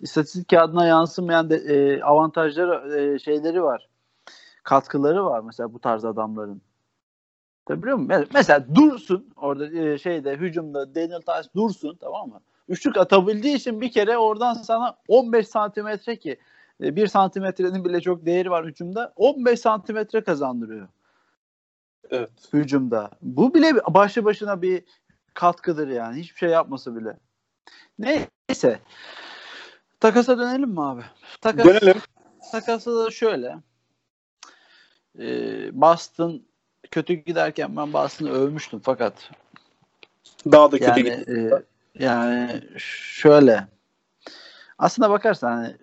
[0.00, 3.88] istatistik kağıdına yansımayan de, e, avantajları e, şeyleri var.
[4.62, 6.62] Katkıları var mesela bu tarz adamların.
[7.66, 8.26] Tabii biliyor musun?
[8.34, 12.40] Mesela dursun orada e, şeyde hücumda Daniel Tice dursun tamam mı?
[12.68, 16.36] Üçlük atabildiği için bir kere oradan sana 15 santimetre ki
[16.82, 19.12] e, bir santimetrenin bile çok değeri var hücumda.
[19.16, 20.88] 15 santimetre kazandırıyor.
[22.10, 22.30] Evet.
[22.52, 23.10] Hücumda.
[23.22, 24.84] Bu bile başlı başına bir
[25.34, 26.20] katkıdır yani.
[26.20, 27.16] Hiçbir şey yapması bile.
[27.98, 28.80] Neyse.
[30.00, 31.02] Takasa dönelim mi abi?
[31.40, 32.00] Takas, dönelim.
[32.52, 33.56] Takası da şöyle.
[35.18, 36.42] Ee, Boston
[36.90, 39.30] kötü giderken ben Boston'ı övmüştüm fakat
[40.52, 41.50] daha da kötü yani, e,
[42.04, 43.66] yani şöyle
[44.78, 45.76] aslında bakarsan hani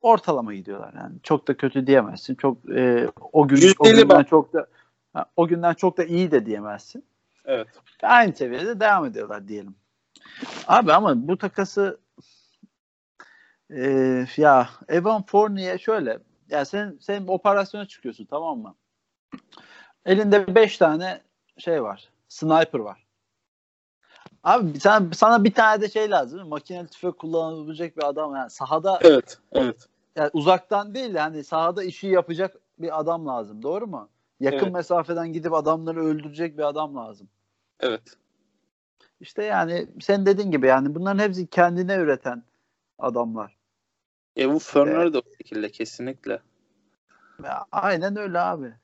[0.00, 1.14] ortalama gidiyorlar yani.
[1.22, 2.34] Çok da kötü diyemezsin.
[2.34, 4.28] Çok e, o gün o günden bak.
[4.28, 4.66] çok da
[5.36, 7.04] o günden çok da iyi de diyemezsin.
[7.44, 7.68] Evet.
[8.02, 9.74] Aynı seviyede devam ediyorlar diyelim.
[10.66, 11.98] Abi ama bu takası
[13.70, 16.18] e, ya Evan Fournier şöyle
[16.50, 18.74] ya sen sen operasyona çıkıyorsun tamam mı?
[20.06, 21.20] Elinde 5 tane
[21.58, 22.08] şey var.
[22.28, 23.04] Sniper var.
[24.44, 26.48] Abi sen, sana bir tane de şey lazım.
[26.48, 32.06] Makineli tüfek kullanabilecek bir adam yani sahada Evet, evet yani uzaktan değil yani sahada işi
[32.06, 33.62] yapacak bir adam lazım.
[33.62, 34.08] Doğru mu?
[34.40, 34.72] Yakın evet.
[34.72, 37.28] mesafeden gidip adamları öldürecek bir adam lazım.
[37.80, 38.02] Evet.
[39.20, 42.42] İşte yani sen dediğin gibi yani bunların hepsi kendine üreten
[42.98, 43.56] adamlar.
[44.36, 46.40] E bu Furner de o şekilde kesinlikle.
[47.44, 48.74] Ya, aynen öyle abi.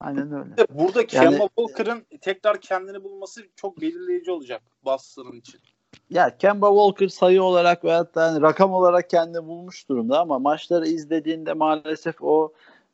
[0.00, 0.54] Aynen öyle.
[0.70, 5.60] Burada yani, Kemba Walker'ın tekrar kendini bulması çok belirleyici olacak Boston'ın için
[6.10, 10.86] ya Kemba Walker sayı olarak veya da yani rakam olarak kendini bulmuş durumda ama maçları
[10.86, 12.52] izlediğinde maalesef o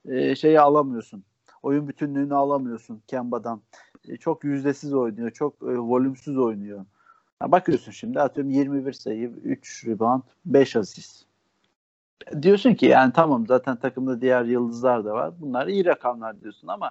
[0.09, 1.25] e, şeyi alamıyorsun.
[1.69, 3.63] Oyun bütünlüğünü alamıyorsun Kemba'dan.
[4.09, 5.31] e, çok yüzdesiz oynuyor.
[5.31, 6.85] Çok e, volümsüz oynuyor.
[7.43, 11.25] Bakıyorsun şimdi atıyorum 21 sayı, 3 rebound, 5 asist.
[12.43, 15.41] Diyorsun ki yani tamam zaten takımda diğer yıldızlar da var.
[15.41, 16.91] Bunlar iyi rakamlar diyorsun ama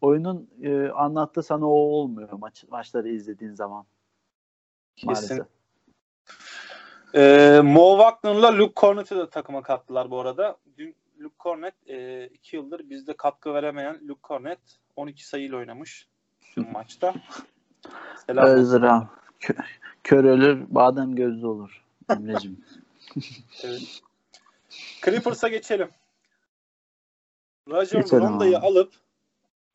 [0.00, 3.84] oyunun e, anlattığı sana o olmuyor maç, maçları izlediğin zaman.
[5.04, 5.28] Maalesef.
[5.28, 5.46] Kesin.
[7.14, 10.56] Ee, Mo Wagner'la Luke Cornett'i de takıma kattılar bu arada.
[10.78, 14.60] Dün Luke Cornett 2 e, iki yıldır bizde katkı veremeyen Luke Cornett
[14.96, 16.08] 12 sayıyla oynamış
[16.54, 17.14] tüm maçta.
[18.26, 18.46] Selam.
[18.46, 19.10] Özra.
[19.40, 19.64] Kö-
[20.04, 21.84] kör ölür, badem gözlü olur.
[22.08, 22.64] Emre'cim.
[23.64, 24.02] Evet.
[25.04, 25.90] Clippers'a geçelim.
[27.70, 28.56] Rajon abi.
[28.56, 28.94] alıp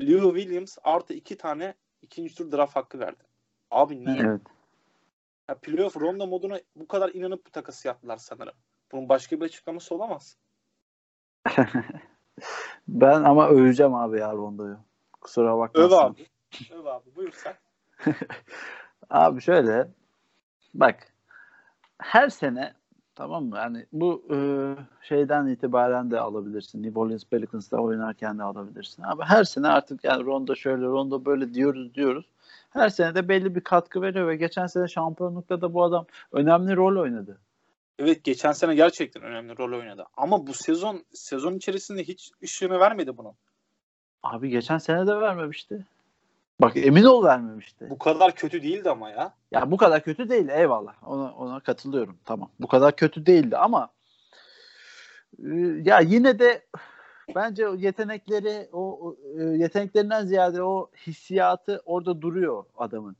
[0.02, 3.24] Lou Williams artı iki tane ikinci tur draft hakkı verdi.
[3.72, 4.18] Abi niye?
[4.22, 4.42] evet.
[5.50, 8.54] Ya playoff Rondo moduna bu kadar inanıp bu takası yaptılar sanırım.
[8.92, 10.38] Bunun başka bir açıklaması olamaz.
[12.88, 14.78] Ben ama öveceğim abi ya Rondo'yu.
[15.22, 15.84] Kusura bakma.
[15.84, 16.28] Öv abi.
[16.72, 17.16] Öv abi.
[17.16, 17.54] Buyur sen.
[19.10, 19.88] Abi şöyle
[20.74, 21.14] bak
[21.98, 22.74] her sene
[23.16, 23.58] tamam mı?
[23.58, 24.38] Yani bu e,
[25.02, 26.84] şeyden itibaren de alabilirsin.
[26.84, 29.04] New Orleans Pelicans'ta oynarken de alabilirsin.
[29.04, 32.26] Abi her sene artık yani Rondo şöyle Rondo böyle diyoruz diyoruz.
[32.70, 36.76] Her sene de belli bir katkı veriyor ve geçen sene şampiyonlukta da bu adam önemli
[36.76, 37.38] rol oynadı.
[38.00, 40.06] Evet geçen sene gerçekten önemli rol oynadı.
[40.18, 43.34] Ama bu sezon sezon içerisinde hiç ışığını vermedi bunun.
[44.24, 45.86] Abi geçen sene de vermemişti.
[46.62, 47.88] Bak emin ol vermemişti.
[47.90, 49.34] Bu kadar kötü değildi ama ya.
[49.52, 51.10] Ya bu kadar kötü değil eyvallah.
[51.10, 52.18] Ona ona katılıyorum.
[52.26, 52.50] Tamam.
[52.60, 53.90] Bu kadar kötü değildi ama
[55.40, 55.50] e,
[55.84, 56.66] ya yine de
[57.36, 63.16] bence o yetenekleri o o, e, yeteneklerinden ziyade o hissiyatı orada duruyor adamın.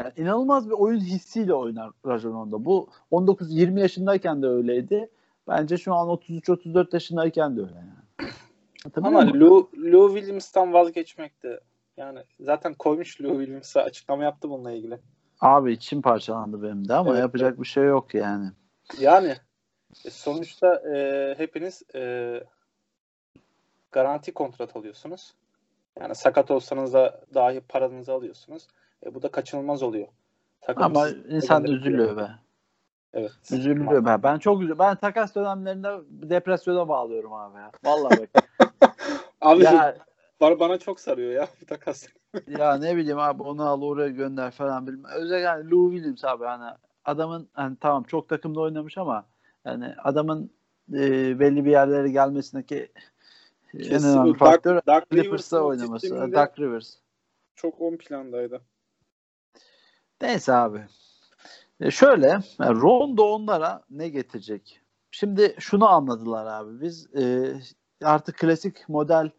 [0.00, 2.64] Yani inanılmaz bir oyun hissiyle oynar Rajon Rondo.
[2.64, 5.10] Bu 19-20 yaşındayken de öyleydi.
[5.48, 8.30] Bence şu an 33-34 yaşındayken de öyle yani.
[8.84, 9.40] Anlatabiliyor Ama?
[9.40, 11.60] Lou, Lou Williams'tan vazgeçmek de
[11.96, 14.98] yani zaten koymuş Lou Williams'a açıklama yaptı bununla ilgili.
[15.40, 18.50] Abi içim parçalandı benim de ama Evet, yapacak bir şey yok yani.
[18.98, 19.34] Yani
[20.04, 22.44] e, sonuçta e, hepiniz e,
[23.92, 25.34] garanti kontrat alıyorsunuz.
[26.00, 28.68] Yani sakat olsanız da dahi paranızı alıyorsunuz.
[29.04, 30.08] E, bu da kaçınılmaz oluyor.
[30.60, 32.30] Takım Ama insan üzülüyor be.
[33.12, 33.32] Evet.
[33.50, 34.22] Üzülüyor ben.
[34.22, 34.78] Ben çok üzülüyorum.
[34.78, 37.70] Ben takas dönemlerinde depresyona bağlıyorum abi ya.
[37.84, 38.44] Vallahi bak.
[39.40, 39.96] Abi ya,
[40.40, 42.06] bana, bana çok sarıyor ya bu takas.
[42.58, 45.10] ya ne bileyim abi onu al oraya gönder falan bilmem.
[45.14, 46.70] Özellikle yani Lou Williams abi hani
[47.04, 49.26] adamın hani tamam çok takımda oynamış ama
[49.64, 50.50] yani adamın
[50.92, 51.00] e,
[51.40, 52.92] belli bir yerlere gelmesindeki
[53.74, 54.08] en Kesin.
[54.08, 56.10] önemli Doug- faktör Rivers'ın Clippers'ta o oynaması.
[56.10, 56.94] Doug Rivers.
[57.56, 58.60] Çok ön plandaydı.
[60.24, 60.84] Neyse abi.
[61.80, 62.26] E şöyle
[62.60, 64.80] yani Rondo onlara ne getirecek?
[65.10, 66.80] Şimdi şunu anladılar abi.
[66.80, 67.54] Biz e,
[68.02, 69.30] artık klasik model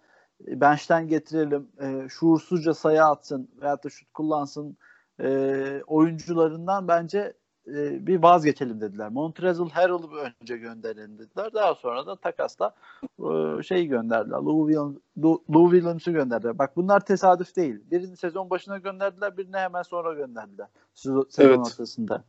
[0.47, 1.67] e, bench'ten getirelim.
[1.81, 4.77] E, şuursuzca sayı atsın veyahut da şut kullansın
[5.21, 7.33] e, oyuncularından bence
[7.67, 9.09] e, bir vazgeçelim dediler.
[9.09, 11.53] Montrezl Harrell'ı önce gönderelim dediler.
[11.53, 12.73] Daha sonra da takasla
[13.03, 14.37] e, şey gönderdiler.
[14.37, 16.57] Lou, Williams, Lou, Lou Williams'ı gönderdiler.
[16.57, 17.79] Bak bunlar tesadüf değil.
[17.91, 20.67] Birini sezon başına gönderdiler, birini hemen sonra gönderdiler.
[20.93, 21.57] Sezon, Evet.
[21.57, 22.23] ortasında.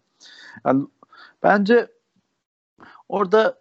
[0.64, 0.86] Yani
[1.42, 1.88] bence
[3.08, 3.58] orada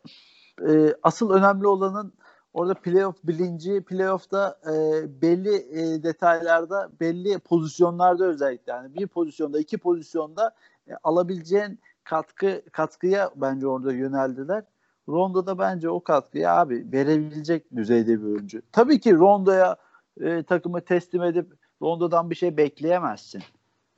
[0.67, 2.13] e, asıl önemli olanın
[2.53, 4.73] orada playoff bilinci, playoff'ta e,
[5.21, 10.55] belli e, detaylarda, belli pozisyonlarda özellikle yani bir pozisyonda, iki pozisyonda
[10.89, 14.63] e, alabileceğin katkı katkıya bence orada yöneldiler.
[15.09, 18.61] Rondo da bence o katkıyı abi verebilecek düzeyde bir oyuncu.
[18.71, 19.75] Tabii ki Rondo'ya
[20.21, 23.43] e, takımı teslim edip Rondo'dan bir şey bekleyemezsin.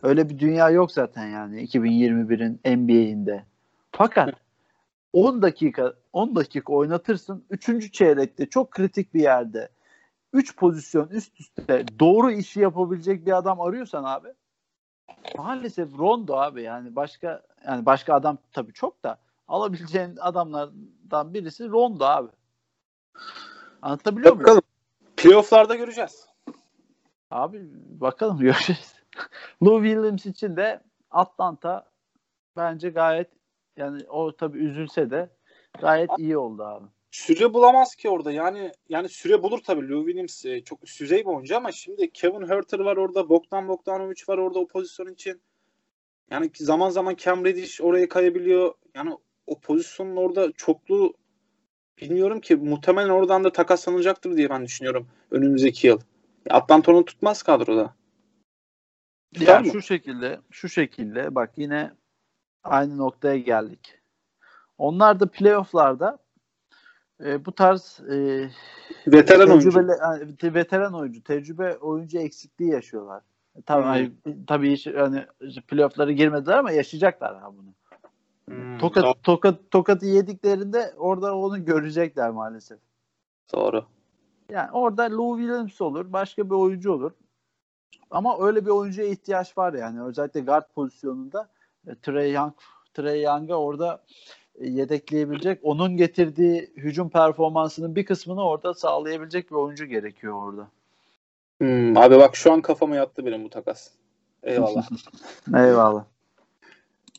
[0.03, 3.43] Öyle bir dünya yok zaten yani 2021'in NBA'inde.
[3.91, 4.33] Fakat
[5.13, 7.43] 10 dakika 10 dakika oynatırsın.
[7.49, 7.93] 3.
[7.93, 9.69] çeyrekte çok kritik bir yerde
[10.33, 14.27] 3 pozisyon üst üste doğru işi yapabilecek bir adam arıyorsan abi
[15.37, 19.17] maalesef Rondo abi yani başka yani başka adam tabii çok da
[19.47, 22.29] alabileceğin adamlardan birisi Rondo abi.
[23.81, 24.43] Anlatabiliyor muyum?
[24.43, 24.61] Bakalım.
[25.17, 26.29] Playoff'larda göreceğiz.
[27.31, 27.61] Abi
[28.01, 28.95] bakalım göreceğiz.
[29.63, 30.81] Lou Williams için de
[31.11, 31.91] Atlanta
[32.57, 33.29] bence gayet
[33.77, 35.29] yani o tabii üzülse de
[35.81, 36.85] gayet iyi oldu abi.
[37.17, 38.31] Süre bulamaz ki orada.
[38.31, 39.89] Yani yani süre bulur tabii.
[39.89, 43.29] Lou Williams e, çok üst düzey bir oyuncu ama şimdi Kevin Herter var orada.
[43.29, 45.41] Bogdan Bogdanovic var orada o pozisyon için.
[46.31, 48.73] Yani zaman zaman Cam Reddish oraya kayabiliyor.
[48.95, 51.13] Yani o pozisyonun orada çoklu
[52.01, 55.99] bilmiyorum ki muhtemelen oradan da takaslanacaktır diye ben düşünüyorum önümüzdeki yıl.
[56.49, 57.95] Atlanta onu tutmaz kadroda.
[59.33, 59.71] Tutar Ya mı?
[59.71, 61.91] şu şekilde, şu şekilde bak yine
[62.63, 63.99] aynı noktaya geldik.
[64.77, 66.26] Onlar da playoff'larda
[67.25, 68.49] e, bu tarz e,
[69.07, 69.97] Veteran oyuncu.
[70.01, 73.23] yani veteran oyuncu, tecrübe oyuncu eksikliği yaşıyorlar.
[73.65, 73.89] Tabii Hmm.
[73.89, 74.11] hani,
[74.47, 75.25] tabii hiç hani
[75.67, 77.73] playoff'lara girmediler ama yaşayacaklar ha bunu.
[78.49, 79.13] Hmm, Tokat, doğru.
[79.23, 82.79] tokat, tokatı yediklerinde orada onu görecekler maalesef.
[83.53, 83.85] doğru.
[84.49, 87.11] Yani orada Lou Williams olur, başka bir oyuncu olur.
[88.11, 90.03] Ama öyle bir oyuncuya ihtiyaç var yani.
[90.03, 91.49] Özellikle guard pozisyonunda
[91.87, 92.53] e, Trey Young,
[92.93, 94.03] Trey Young'a orada
[94.46, 100.67] e, yedekleyebilecek, onun getirdiği hücum performansının bir kısmını orada sağlayabilecek bir oyuncu gerekiyor orada.
[101.57, 103.89] Hmm, abi bak şu an kafama yattı benim bu takas.
[104.43, 104.89] Eyvallah.
[105.55, 106.05] Eyvallah.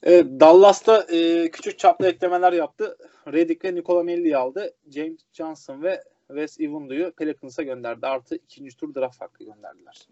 [0.03, 2.97] Evet, Dallas'ta e, küçük çaplı eklemeler yaptı.
[3.33, 4.75] Redick ve Nikola Melli'yi aldı.
[4.91, 8.07] James Johnson ve Wes Iwundu'yu Pelicans'a gönderdi.
[8.07, 10.09] Artı ikinci tur draft hakkı gönderdiler.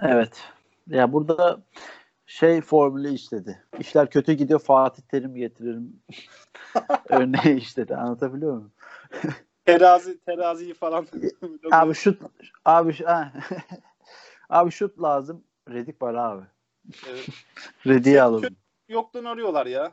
[0.00, 0.42] Evet.
[0.88, 1.60] Ya burada
[2.26, 3.64] şey formülü işledi.
[3.78, 6.02] İşler kötü gidiyor Fatih Terim getiririm.
[7.08, 7.96] Örneği işledi.
[7.96, 8.72] Anlatabiliyor muyum?
[9.64, 11.06] Terazi, teraziyi falan.
[11.72, 12.22] Abi şut
[12.64, 13.32] abi ha.
[14.48, 15.44] abi şut lazım.
[15.68, 16.44] Redik var abi.
[17.08, 17.28] Evet.
[17.86, 18.56] Redik'i alalım.
[18.88, 19.92] Yoktan arıyorlar ya.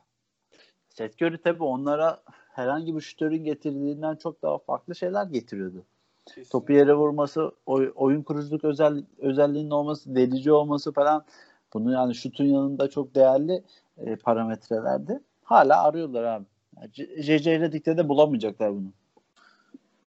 [0.89, 5.85] Seth Curry tabii onlara herhangi bir şütörün getirdiğinden çok daha farklı şeyler getiriyordu.
[6.25, 6.49] Kesin.
[6.51, 11.25] Topu yere vurması, oy- oyun kuruculuk özel özelliğinin olması, delici olması falan
[11.73, 13.63] bunu yani şutun yanında çok değerli
[13.97, 15.19] e, parametrelerdi.
[15.43, 16.45] Hala arıyorlar abi.
[16.77, 18.93] Yani C- JJ Redick'te de bulamayacaklar bunu.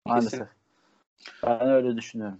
[0.05, 0.47] Maalesef.
[1.43, 2.39] Ben öyle düşünüyorum.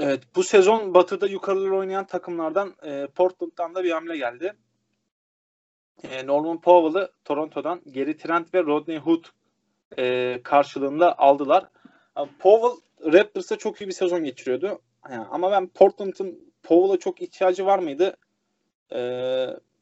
[0.00, 4.54] Evet, bu sezon Batı'da yukarıları oynayan takımlardan e, Portland'dan da bir hamle geldi.
[6.02, 9.24] E, Norman Powell'ı Toronto'dan Gary Trent ve Rodney Hood
[9.98, 11.68] e, karşılığında aldılar.
[12.16, 12.80] Abi, Powell
[13.12, 14.78] Raptors'a çok iyi bir sezon geçiriyordu.
[15.10, 18.16] Yani, ama ben Portland'ın Powell'a çok ihtiyacı var mıydı?
[18.92, 19.00] E,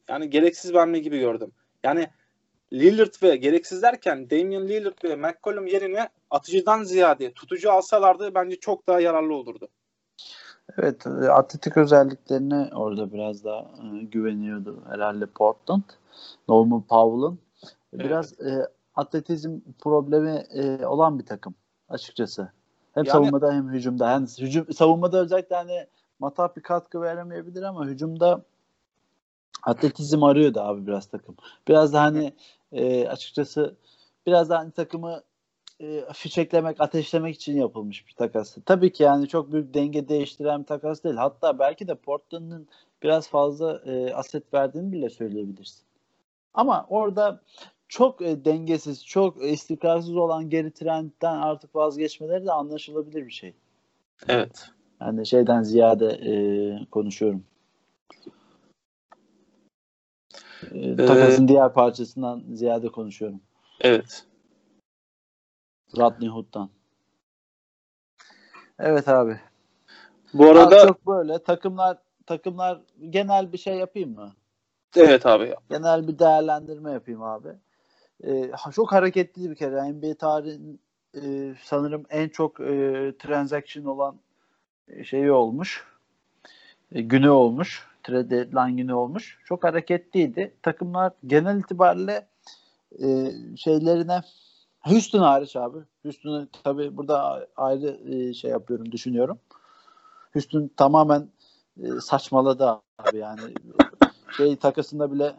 [0.09, 1.51] yani gereksiz hamle gibi gördüm.
[1.83, 2.07] Yani
[2.73, 8.87] Lillard ve gereksiz derken Damian Lillard ve McCollum yerine atıcıdan ziyade tutucu alsalardı bence çok
[8.87, 9.67] daha yararlı olurdu.
[10.77, 15.83] Evet, atletik özelliklerine orada biraz daha e, güveniyordu herhalde Portland.
[16.49, 17.39] Norman Powell'ın
[17.93, 21.55] biraz e, atletizm problemi e, olan bir takım
[21.89, 22.41] açıkçası.
[22.93, 24.09] Hem Yani- savunmada hem hücumda.
[24.09, 25.87] Yani hücum savunmada özellikle hani
[26.23, 28.43] matah bir katkı veremeyebilir ama hücumda
[29.63, 31.35] atletizm arıyordu abi biraz takım.
[31.67, 32.33] Biraz da hani
[32.71, 33.75] e, açıkçası
[34.25, 35.21] biraz da hani takımı
[35.79, 38.57] e, fişeklemek, ateşlemek için yapılmış bir takas.
[38.65, 41.15] Tabii ki yani çok büyük denge değiştiren bir takas değil.
[41.15, 42.67] Hatta belki de Portland'ın
[43.03, 45.83] biraz fazla e, aset verdiğini bile söyleyebilirsin.
[46.53, 47.41] Ama orada
[47.87, 53.53] çok e, dengesiz, çok istikrarsız olan geri trendden artık vazgeçmeleri de anlaşılabilir bir şey.
[54.27, 54.69] Evet.
[55.03, 56.33] Yani şeyden ziyade e,
[56.85, 57.43] konuşuyorum.
[60.71, 63.41] E, takasın diğer parçasından ziyade konuşuyorum.
[63.81, 64.25] Evet.
[65.97, 66.69] Rodney Hood'dan.
[68.79, 69.39] Evet abi.
[70.33, 74.33] Bu arada Abi çok böyle takımlar takımlar genel bir şey yapayım mı?
[74.95, 75.55] evet abi.
[75.69, 77.49] Genel bir değerlendirme yapayım abi.
[78.23, 79.93] Ee, çok hareketli bir kere.
[79.93, 80.81] NBA tarihinin
[81.15, 84.19] e, sanırım en çok e, transaction olan
[85.03, 85.83] şeyi olmuş.
[86.91, 87.87] E, günü olmuş.
[88.03, 89.39] Trade deadline günü olmuş.
[89.45, 90.53] Çok hareketliydi.
[90.61, 92.27] Takımlar genel itibariyle
[93.03, 94.21] e, şeylerine
[94.79, 95.77] Houston hariç abi.
[96.03, 99.39] Houston'u tabii burada ayrı e, şey yapıyorum, düşünüyorum.
[100.33, 101.27] Houston tamamen
[101.83, 102.67] e, saçmaladı
[102.97, 103.53] abi yani.
[104.37, 105.35] Şey takasında bile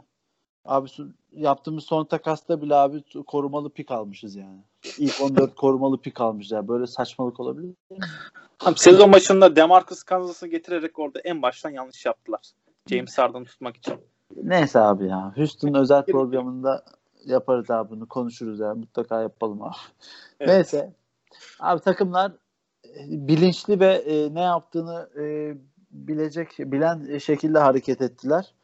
[0.65, 0.89] abi
[1.33, 4.59] yaptığımız son takasta bile abi korumalı pik almışız yani.
[4.99, 6.69] İlk 14 korumalı pik almışlar.
[6.69, 7.99] Böyle saçmalık olabilir mi?
[8.59, 12.41] Tam sezon başında Demarcus Cousins getirerek orada en baştan yanlış yaptılar.
[12.87, 13.95] James Harden'ı tutmak için.
[14.43, 15.33] Neyse abi ya.
[15.37, 16.85] Houston özel programında
[17.25, 18.75] yaparız abi bunu konuşuruz ya.
[18.75, 19.75] Mutlaka yapalım abi.
[20.41, 20.49] Evet.
[20.55, 20.93] Neyse.
[21.61, 22.33] Abi takımlar
[22.85, 25.55] e, bilinçli ve e, ne yaptığını e,
[25.91, 28.55] bilecek, bilen şekilde hareket ettiler.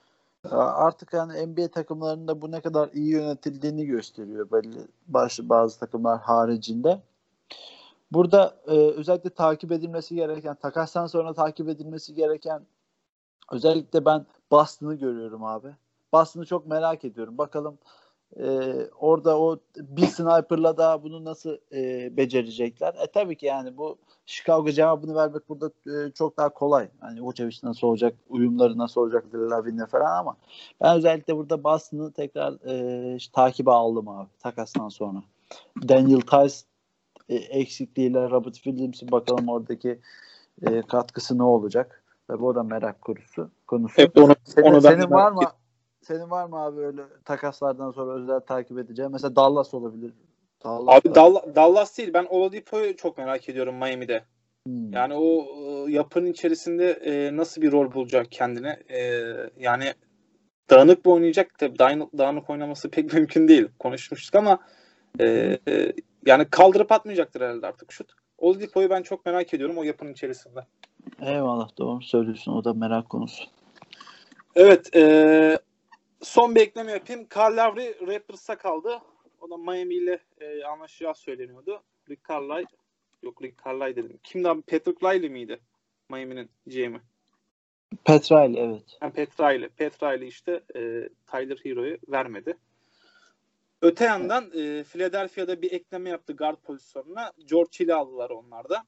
[0.50, 7.00] Artık yani NBA takımlarında bu ne kadar iyi yönetildiğini gösteriyor belli bazı, bazı takımlar haricinde.
[8.12, 12.62] Burada e, özellikle takip edilmesi gereken, takastan sonra takip edilmesi gereken
[13.52, 15.68] özellikle ben Boston'ı görüyorum abi.
[16.12, 17.38] Boston'ı çok merak ediyorum.
[17.38, 17.78] Bakalım
[18.36, 22.94] e, orada o bir sniper'la daha bunu nasıl e, becerecekler?
[22.94, 23.98] E tabii ki yani bu
[24.30, 26.88] Chicago cevabını vermek burada e, çok daha kolay.
[27.00, 30.36] Hani Vucevic nasıl olacak, uyumları nasıl olacak Lavin'le falan ama
[30.80, 35.22] ben özellikle burada Boston'ı tekrar e, takibe aldım abi takastan sonra.
[35.88, 36.56] Daniel Tice
[37.28, 40.00] e, eksikliğiyle Robert Williams'in bakalım oradaki
[40.62, 42.04] e, katkısı ne olacak?
[42.28, 43.50] Tabii o da merak konusu.
[43.66, 43.94] konusu.
[43.98, 45.42] Evet, onu, Senin, onu senin var mı?
[46.02, 49.12] Senin var mı abi öyle takaslardan sonra özel takip edeceğim?
[49.12, 50.12] Mesela Dallas olabilir.
[50.64, 52.10] Dallas Abi da- Dall- Dallas değil.
[52.14, 54.24] Ben Oladipo'yu çok merak ediyorum Miami'de.
[54.66, 54.92] Hmm.
[54.92, 55.44] Yani o
[55.88, 58.78] e, yapının içerisinde e, nasıl bir rol bulacak kendine?
[58.88, 59.22] E,
[59.58, 59.94] yani
[60.70, 61.58] dağınık mı oynayacak?
[61.58, 63.68] Tabii dağınık, dağınık oynaması pek mümkün değil.
[63.78, 64.58] Konuşmuştuk ama
[65.20, 65.92] e, e,
[66.26, 68.12] yani kaldırıp atmayacaktır herhalde artık şut.
[68.38, 70.60] Oladipo'yu ben çok merak ediyorum o yapının içerisinde.
[71.22, 72.52] Eyvallah doğru söylüyorsun.
[72.52, 73.44] O da merak konusu.
[74.54, 74.96] Evet.
[74.96, 75.58] e,
[76.22, 77.26] son bir ekleme yapayım.
[77.36, 78.98] Carl Lowry Raptors'a kaldı.
[79.40, 81.82] O da Miami ile e, anlaşacağı söyleniyordu.
[82.08, 82.76] Rick Carlisle
[83.22, 84.20] yok Rick Carlisle dedim.
[84.22, 84.62] Kimdi abi?
[84.62, 85.60] Patrick Riley miydi?
[86.08, 87.00] Miami'nin GM'i.
[88.04, 88.98] Petrail evet.
[89.02, 89.68] Yani Pat Riley.
[89.68, 92.56] Pat Riley işte e, Tyler Hero'yu vermedi.
[93.82, 97.32] Öte yandan e, Philadelphia'da bir ekleme yaptı guard pozisyonuna.
[97.44, 98.84] George Hill'i aldılar onlar da.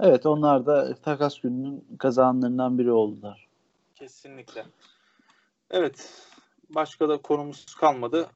[0.00, 3.48] Evet onlar da takas gününün kazananlarından biri oldular.
[3.94, 4.64] Kesinlikle.
[5.70, 6.28] Evet.
[6.70, 8.30] Başka da konumuz kalmadı.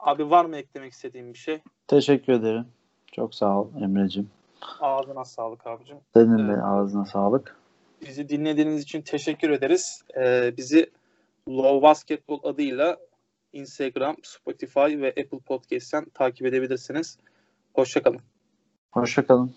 [0.00, 1.60] Abi var mı eklemek istediğin bir şey?
[1.86, 2.66] Teşekkür ederim.
[3.12, 4.30] Çok sağ ol Emre'cim.
[4.80, 5.96] Ağzına sağlık abicim.
[6.14, 7.56] Senin de ağzına sağlık.
[8.06, 10.02] Bizi dinlediğiniz için teşekkür ederiz.
[10.16, 10.90] Ee, bizi
[11.48, 12.96] Low Basketball adıyla
[13.52, 17.18] Instagram, Spotify ve Apple Podcast'ten takip edebilirsiniz.
[17.74, 18.20] Hoşçakalın.
[18.92, 19.54] Hoşçakalın.